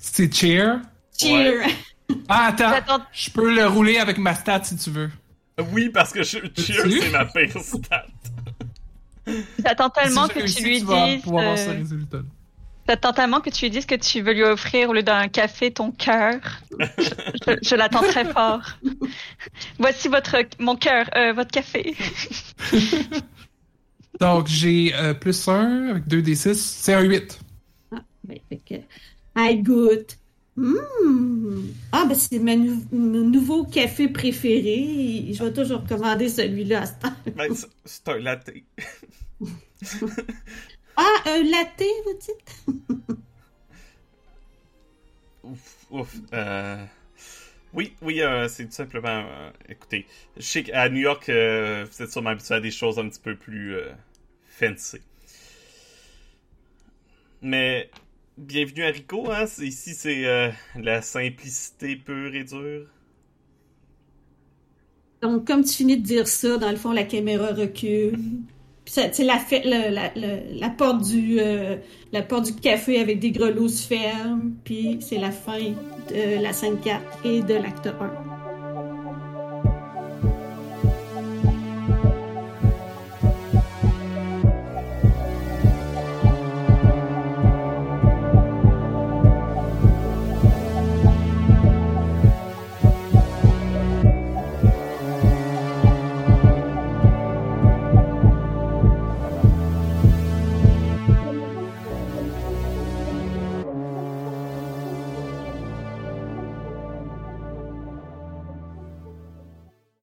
C'est 0.00 0.32
cheer? 0.35 0.80
cheer! 1.18 1.62
Ah, 2.28 2.48
attends. 2.56 3.04
Je 3.12 3.30
peux 3.30 3.54
le 3.54 3.66
rouler 3.66 3.98
avec 3.98 4.18
ma 4.18 4.35
stat 4.35 4.64
si 4.64 4.76
tu 4.76 4.90
veux. 4.90 5.11
Oui, 5.72 5.90
parce 5.90 6.12
que 6.12 6.22
je, 6.22 6.38
cheer, 6.56 6.82
c'est 6.90 7.11
ma 7.11 7.24
pire 7.26 7.58
stat. 7.61 8.06
J'attends 9.64 9.90
tellement 9.90 10.26
Si 10.28 10.35
que 10.35 10.58
tu 10.58 10.64
lui 10.64 10.78
tu 10.80 10.85
vas 10.87 11.06
dises. 11.06 11.22
pouvoir 11.22 11.42
avoir 11.44 11.58
ce 11.58 11.70
euh, 11.70 12.22
résultat. 12.86 12.92
J'attends 12.92 13.12
tellement 13.12 13.40
que 13.40 13.50
tu 13.50 13.64
lui 13.66 13.70
dises 13.70 13.86
que 13.86 13.94
tu 13.94 14.20
veux 14.22 14.32
lui 14.32 14.42
offrir 14.42 14.90
au 14.90 14.92
lieu 14.92 15.02
d'un 15.02 15.28
café 15.28 15.70
ton 15.70 15.90
cœur. 15.92 16.34
Je, 16.78 16.84
je- 17.46 17.58
je 17.68 17.74
l'attends 17.76 18.02
très 18.02 18.24
fort. 18.24 18.62
Voici 19.78 20.08
votre 20.08 20.36
mon 20.58 20.76
cœur, 20.76 21.08
euh, 21.16 21.32
votre 21.32 21.50
café. 21.50 21.94
Donc, 24.20 24.46
j'ai 24.46 24.94
euh, 24.94 25.14
plus 25.14 25.48
1 25.48 25.88
avec 25.90 26.06
2d6. 26.06 26.54
C'est 26.54 26.94
un 26.94 27.00
8. 27.02 27.40
Ben, 28.24 28.38
fait 28.48 28.60
que. 28.68 28.74
I 29.36 29.56
goûte. 29.62 30.18
Hum! 30.56 31.66
Ah, 31.92 32.04
ben 32.06 32.14
c'est 32.14 32.38
nou- 32.38 32.84
mon 32.92 33.20
nouveau 33.22 33.64
café 33.64 34.06
préféré. 34.08 35.28
Je 35.32 35.42
vais 35.42 35.52
toujours 35.52 35.82
commander 35.86 36.28
celui-là 36.28 36.82
à 36.82 36.86
ce 36.86 36.92
temps. 37.00 37.14
Ben, 37.34 37.54
c'est- 37.54 37.68
c'est 37.86 38.08
un 38.08 38.18
latte. 38.18 38.50
Ah, 40.96 41.22
un 41.26 41.42
latte, 41.50 41.83
vous 42.05 42.18
dites? 42.18 42.66
Ouf, 45.42 45.87
ouf. 45.90 46.20
Euh... 46.33 46.85
Oui, 47.74 47.96
oui, 48.02 48.20
euh, 48.22 48.48
c'est 48.48 48.66
tout 48.66 48.72
simplement. 48.72 49.09
euh, 49.28 49.50
écoutez, 49.68 50.07
je 50.37 50.42
sais 50.42 50.62
qu'à 50.64 50.88
New 50.90 51.00
York, 51.00 51.28
euh, 51.31 51.87
vous 51.90 52.02
êtes 52.02 52.11
sûrement 52.12 52.31
habitué 52.31 52.55
à 52.57 52.61
des 52.61 52.70
choses 52.70 52.98
un 52.98 53.09
petit 53.09 53.20
peu 53.20 53.35
plus 53.37 53.74
fancy. 54.48 54.98
Mais 57.42 57.90
bienvenue 58.38 58.85
à 58.85 58.88
Rico, 58.88 59.31
hein? 59.31 59.44
Ici, 59.59 59.94
c'est 59.94 60.52
la 60.74 61.02
simplicité 61.02 61.96
pure 61.96 62.35
et 62.35 62.44
dure. 62.44 62.87
Donc, 65.22 65.46
comme 65.46 65.64
tu 65.64 65.72
finis 65.72 65.96
de 65.96 66.02
dire 66.02 66.28
ça, 66.28 66.59
dans 66.59 66.70
le 66.70 66.76
fond, 66.76 66.92
la 66.92 67.05
caméra 67.05 67.55
recule. 67.55 68.18
Sais, 68.84 69.10
la, 69.24 69.38
la, 69.90 70.12
le- 70.16 70.58
la 70.60 70.68
porte 70.70 71.02
du 71.04 71.38
euh, 71.40 71.76
la 72.12 72.22
porte 72.22 72.46
du 72.46 72.54
café 72.56 73.00
avec 73.00 73.20
des 73.20 73.30
grelots 73.30 73.68
se 73.68 73.86
ferme. 73.86 74.54
Puis 74.64 74.98
c'est 75.00 75.18
la 75.18 75.30
fin 75.30 75.58
de 76.08 76.42
la 76.42 76.52
scène 76.52 76.80
4 76.80 77.00
et 77.24 77.42
de 77.42 77.54
l'acte 77.54 77.86
1. 77.86 78.31